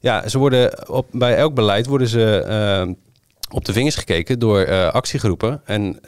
Ja, 0.00 0.28
ze 0.28 0.38
worden 0.38 0.88
op, 0.88 1.06
bij 1.10 1.36
elk 1.36 1.54
beleid 1.54 1.86
worden 1.86 2.08
ze 2.08 2.96
op 3.50 3.64
de 3.64 3.72
vingers 3.72 3.94
gekeken 3.94 4.38
door 4.38 4.66
uh, 4.66 4.88
actiegroepen. 4.88 5.60
En 5.64 6.00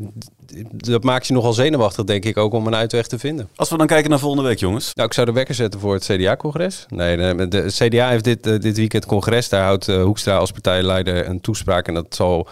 dat 0.76 1.04
maakt 1.04 1.26
je 1.26 1.32
nogal 1.32 1.52
zenuwachtig, 1.52 2.04
denk 2.04 2.24
ik, 2.24 2.36
ook 2.36 2.52
om 2.52 2.66
een 2.66 2.74
uitweg 2.74 3.06
te 3.06 3.18
vinden. 3.18 3.48
Als 3.56 3.70
we 3.70 3.76
dan 3.76 3.86
kijken 3.86 4.10
naar 4.10 4.18
volgende 4.18 4.48
week, 4.48 4.58
jongens. 4.58 4.94
Nou, 4.94 5.08
ik 5.08 5.14
zou 5.14 5.26
de 5.26 5.32
wekker 5.32 5.54
zetten 5.54 5.80
voor 5.80 5.94
het 5.94 6.04
CDA-congres. 6.04 6.86
Nee, 6.88 7.16
de, 7.16 7.48
de, 7.48 7.66
CDA 7.66 8.08
heeft 8.08 8.24
dit, 8.24 8.46
uh, 8.46 8.58
dit 8.58 8.76
weekend 8.76 9.06
congres. 9.06 9.48
Daar 9.48 9.64
houdt 9.64 9.88
uh, 9.88 10.02
Hoekstra 10.02 10.36
als 10.36 10.50
partijleider 10.50 11.28
een 11.28 11.40
toespraak. 11.40 11.88
En 11.88 11.94
dat 11.94 12.14
zal 12.14 12.48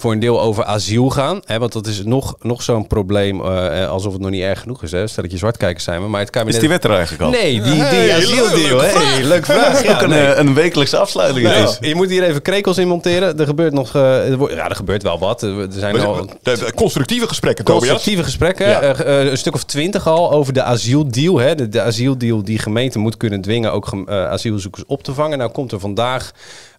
voor 0.00 0.12
een 0.12 0.18
deel 0.18 0.40
over 0.40 0.64
asiel 0.64 1.10
gaan. 1.10 1.40
Hè, 1.44 1.58
want 1.58 1.72
dat 1.72 1.86
is 1.86 2.04
nog, 2.04 2.34
nog 2.40 2.62
zo'n 2.62 2.86
probleem, 2.86 3.40
uh, 3.40 3.88
alsof 3.88 4.12
het 4.12 4.22
nog 4.22 4.30
niet 4.30 4.42
erg 4.42 4.60
genoeg 4.60 4.82
is. 4.82 4.92
Hè. 4.92 5.06
Stel 5.06 5.22
dat 5.22 5.32
je 5.32 5.38
zwartkijkers 5.38 5.84
zijn 5.84 6.02
we. 6.02 6.08
Maar 6.08 6.20
het 6.20 6.30
kabinet... 6.30 6.54
Is 6.54 6.60
die 6.60 6.68
wet 6.68 6.84
er 6.84 6.90
eigenlijk 6.90 7.22
al? 7.22 7.30
Nee, 7.30 7.62
die, 7.62 7.72
die 7.72 7.82
hey, 7.82 8.16
asieldeal. 8.16 8.80
Leuk, 8.80 8.92
hey, 8.92 9.24
leuk 9.24 9.44
vraag. 9.52 9.82
Ja, 9.82 9.94
ook 9.94 10.02
een, 10.02 10.08
nee. 10.08 10.34
een, 10.34 10.54
wekelijkse 10.54 10.96
afsluiting. 10.98 11.46
Nou, 11.46 11.62
is. 11.62 11.76
Je 11.80 11.94
moet 11.94 12.10
hier 12.10 12.22
even 12.22 12.42
krekels 12.42 12.78
in 12.78 12.88
monteren. 12.88 13.38
Er 13.38 13.46
gebeurt 13.46 13.72
nog... 13.72 13.96
Uh, 13.96 14.30
er 14.30 14.36
wordt, 14.36 14.54
ja, 14.54 14.68
er 14.68 14.76
gebeurt 14.76 15.02
wel 15.02 15.18
wat. 15.18 15.42
Er 15.42 15.66
zijn 15.70 15.96
maar, 15.96 16.06
al... 16.06 16.28
Constructieve 16.74 17.28
gesprekken, 17.28 17.64
Constructieve 17.64 18.24
gesprekken. 18.24 18.68
Ja. 18.68 19.06
Uh, 19.06 19.30
een 19.30 19.38
stuk 19.38 19.54
of 19.54 19.64
twintig 19.64 20.06
al 20.06 20.32
over 20.32 20.52
de 20.52 20.62
asieldeal. 20.62 21.38
Hè. 21.38 21.54
De, 21.54 21.68
de 21.68 21.82
asieldeal 21.82 22.44
die 22.44 22.58
gemeente 22.58 22.98
moet 22.98 23.16
kunnen 23.16 23.40
dwingen 23.40 23.72
ook 23.72 24.08
asielzoekers 24.08 24.84
op 24.86 25.02
te 25.02 25.14
vangen. 25.14 25.38
Nou 25.38 25.50
komt 25.50 25.72
er 25.72 25.80
vandaag 25.80 26.30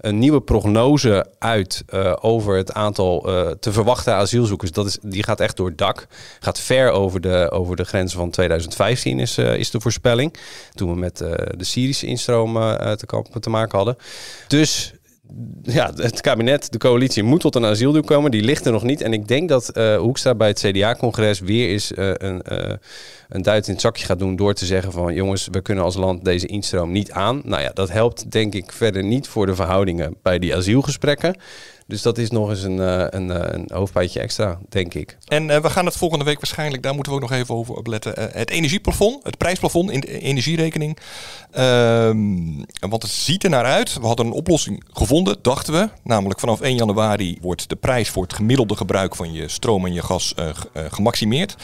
een 0.01 0.19
nieuwe 0.19 0.41
prognose 0.41 1.25
uit 1.39 1.83
uh, 1.93 2.13
over 2.21 2.57
het 2.57 2.73
aantal 2.73 3.29
uh, 3.29 3.51
te 3.59 3.71
verwachten 3.71 4.13
asielzoekers. 4.13 4.71
Dat 4.71 4.85
is, 4.85 4.97
die 5.01 5.23
gaat 5.23 5.39
echt 5.39 5.57
door 5.57 5.67
het 5.67 5.77
dak. 5.77 6.07
Gaat 6.39 6.59
ver 6.59 6.91
over 6.91 7.21
de, 7.21 7.49
over 7.51 7.75
de 7.75 7.83
grenzen 7.83 8.19
van 8.19 8.29
2015 8.29 9.19
is, 9.19 9.37
uh, 9.37 9.55
is 9.55 9.71
de 9.71 9.81
voorspelling. 9.81 10.33
Toen 10.73 10.89
we 10.89 10.99
met 10.99 11.17
de 11.17 11.55
Syrische 11.57 12.07
instroom 12.07 12.53
te, 12.53 13.23
te 13.39 13.49
maken 13.49 13.77
hadden. 13.77 13.97
Dus 14.47 14.93
ja, 15.61 15.91
het 15.95 16.21
kabinet, 16.21 16.71
de 16.71 16.77
coalitie 16.77 17.23
moet 17.23 17.39
tot 17.39 17.55
een 17.55 17.65
asieldeal 17.65 18.03
komen. 18.03 18.31
Die 18.31 18.43
ligt 18.43 18.65
er 18.65 18.71
nog 18.71 18.83
niet. 18.83 19.01
En 19.01 19.13
ik 19.13 19.27
denk 19.27 19.49
dat 19.49 19.71
uh, 19.77 19.97
Hoekstra 19.97 20.35
bij 20.35 20.47
het 20.47 20.59
CDA-congres 20.59 21.39
weer 21.39 21.69
eens 21.69 21.91
uh, 21.91 22.11
een, 22.13 22.41
uh, 22.51 22.73
een 23.29 23.41
duit 23.41 23.67
in 23.67 23.73
het 23.73 23.81
zakje 23.81 24.05
gaat 24.05 24.19
doen 24.19 24.35
door 24.35 24.53
te 24.53 24.65
zeggen 24.65 24.91
van 24.91 25.13
jongens, 25.13 25.47
we 25.51 25.61
kunnen 25.61 25.83
als 25.83 25.95
land 25.95 26.25
deze 26.25 26.47
instroom 26.47 26.91
niet 26.91 27.11
aan. 27.11 27.41
Nou 27.43 27.61
ja, 27.61 27.71
dat 27.73 27.91
helpt 27.91 28.31
denk 28.31 28.53
ik 28.53 28.71
verder 28.71 29.03
niet 29.03 29.27
voor 29.27 29.45
de 29.45 29.55
verhoudingen 29.55 30.15
bij 30.21 30.39
die 30.39 30.55
asielgesprekken. 30.55 31.35
Dus 31.91 32.01
dat 32.01 32.17
is 32.17 32.29
nog 32.29 32.49
eens 32.49 32.63
een, 32.63 32.77
een, 33.15 33.55
een 33.55 33.69
hoofdpijtje 33.73 34.19
extra, 34.19 34.59
denk 34.69 34.93
ik. 34.93 35.17
En 35.27 35.49
uh, 35.49 35.57
we 35.57 35.69
gaan 35.69 35.85
het 35.85 35.97
volgende 35.97 36.25
week 36.25 36.35
waarschijnlijk, 36.35 36.83
daar 36.83 36.93
moeten 36.93 37.11
we 37.11 37.17
ook 37.17 37.29
nog 37.29 37.39
even 37.39 37.55
over 37.55 37.75
opletten. 37.75 38.13
Uh, 38.19 38.25
het 38.31 38.49
energieplafond, 38.49 39.23
het 39.23 39.37
prijsplafond 39.37 39.91
in 39.91 39.99
de 39.99 40.19
energierekening. 40.19 40.97
Um, 41.57 42.65
want 42.79 43.01
het 43.01 43.11
ziet 43.11 43.43
er 43.43 43.49
naar 43.49 43.65
uit. 43.65 43.93
We 43.93 44.05
hadden 44.05 44.25
een 44.25 44.31
oplossing 44.31 44.83
gevonden, 44.93 45.37
dachten 45.41 45.73
we. 45.73 45.89
Namelijk 46.03 46.39
vanaf 46.39 46.61
1 46.61 46.75
januari 46.75 47.37
wordt 47.41 47.69
de 47.69 47.75
prijs 47.75 48.09
voor 48.09 48.23
het 48.23 48.33
gemiddelde 48.33 48.75
gebruik 48.75 49.15
van 49.15 49.33
je 49.33 49.47
stroom 49.47 49.85
en 49.85 49.93
je 49.93 50.01
gas 50.01 50.33
uh, 50.39 50.49
gemaximeerd. 50.89 51.55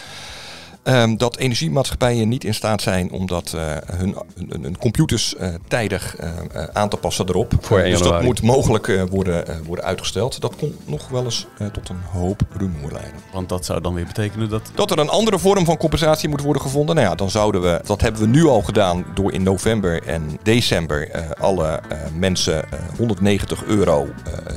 Ehm, 0.88 1.15
dat 1.15 1.38
energiemaatschappijen 1.38 2.30
niet 2.30 2.43
in 2.43 2.54
staat 2.54 2.82
zijn 2.82 3.12
om 3.12 3.28
dat, 3.28 3.54
eh, 3.56 3.76
hun, 3.86 4.15
hun, 4.36 4.63
hun 4.63 4.78
computers 4.78 5.36
eh, 5.36 5.54
tijdig 5.67 6.15
eh, 6.15 6.30
aan 6.73 6.89
te 6.89 6.97
passen 6.97 7.30
erop. 7.30 7.54
Voor 7.62 7.80
1 7.80 7.91
dus 7.91 8.02
dat 8.02 8.21
moet 8.21 8.41
mogelijk 8.41 9.06
worden, 9.10 9.63
worden 9.65 9.86
uitgesteld. 9.86 10.41
Dat 10.41 10.56
kon 10.56 10.76
nog 10.86 11.08
wel 11.08 11.23
eens 11.23 11.47
tot 11.71 11.89
een 11.89 12.02
hoop 12.12 12.41
rumoer 12.58 12.91
leiden. 12.91 13.19
Want 13.32 13.50
dat 13.50 13.65
zou 13.65 13.82
dan 13.82 13.93
weer 13.93 14.06
betekenen 14.06 14.50
dat... 14.50 14.71
Dat 14.76 14.91
er 14.91 15.00
een 15.00 15.10
andere 15.10 15.39
vorm 15.39 15.65
van 15.65 15.78
compensatie 15.78 16.30
moet 16.30 16.41
worden 16.41 16.62
gevonden. 16.62 16.95
Nou 16.95 17.08
ja, 17.08 17.15
dan 17.15 17.30
zouden 17.30 17.62
we, 17.62 17.82
dat 17.86 18.02
hebben 18.02 18.21
we 18.21 18.28
nu 18.28 18.45
al 18.45 18.62
gedaan 18.62 19.06
door 19.13 19.34
in 19.34 19.43
november 19.43 20.04
en 20.04 20.39
december 20.43 21.12
alle 21.39 21.82
mensen 22.19 22.71
eh, 22.71 22.80
190 22.97 23.65
euro 23.65 24.08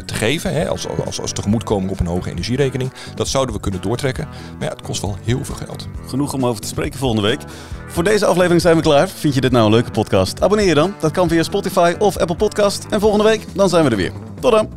te 0.05 0.15
geven. 0.15 0.53
Hè, 0.53 0.69
als, 0.69 0.89
als, 1.05 1.21
als 1.21 1.33
tegemoetkoming 1.33 1.91
op 1.91 2.01
een 2.01 2.07
hoge 2.07 2.31
energierekening. 2.31 2.93
Dat 3.15 3.29
zouden 3.29 3.55
we 3.55 3.61
kunnen 3.61 3.81
doortrekken. 3.81 4.29
Maar 4.59 4.69
ja, 4.69 4.75
het 4.75 4.83
kost 4.83 5.01
wel 5.01 5.17
heel 5.25 5.45
veel 5.45 5.55
geld. 5.55 5.89
Genoeg 6.21 6.35
om 6.35 6.47
over 6.47 6.63
te 6.63 6.69
spreken 6.69 6.99
volgende 6.99 7.29
week. 7.29 7.41
Voor 7.89 8.05
deze 8.05 8.27
aflevering 8.27 8.61
zijn 8.61 8.77
we 8.77 8.83
klaar. 8.83 9.09
Vind 9.09 9.35
je 9.35 9.41
dit 9.41 9.53
nou 9.53 9.65
een 9.65 9.71
leuke 9.71 9.91
podcast? 9.91 10.43
Abonneer 10.43 10.67
je 10.67 10.75
dan. 10.75 10.95
Dat 10.99 11.11
kan 11.11 11.29
via 11.29 11.43
Spotify 11.43 11.95
of 11.99 12.17
Apple 12.17 12.37
Podcast. 12.37 12.87
En 12.91 13.01
volgende 13.01 13.25
week, 13.25 13.47
dan 13.55 13.69
zijn 13.69 13.85
we 13.85 13.91
er 13.91 13.97
weer. 13.97 14.13
Tot 14.41 14.53
dan! 14.53 14.69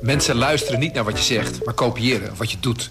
Mensen 0.00 0.36
luisteren 0.36 0.80
niet 0.80 0.94
naar 0.94 1.04
wat 1.04 1.18
je 1.18 1.24
zegt, 1.34 1.64
maar 1.64 1.74
kopiëren 1.74 2.36
wat 2.36 2.50
je 2.50 2.56
doet. 2.60 2.90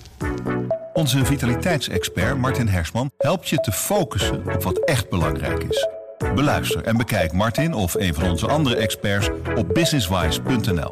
Onze 0.93 1.25
vitaliteitsexpert 1.25 2.37
Martin 2.37 2.67
Hersman 2.67 3.11
helpt 3.17 3.49
je 3.49 3.57
te 3.57 3.71
focussen 3.71 4.43
op 4.53 4.63
wat 4.63 4.77
echt 4.77 5.09
belangrijk 5.09 5.63
is. 5.63 5.87
Beluister 6.35 6.83
en 6.83 6.97
bekijk 6.97 7.31
Martin 7.31 7.73
of 7.73 7.93
een 7.93 8.13
van 8.13 8.29
onze 8.29 8.47
andere 8.47 8.75
experts 8.75 9.29
op 9.55 9.73
businesswise.nl. 9.73 10.91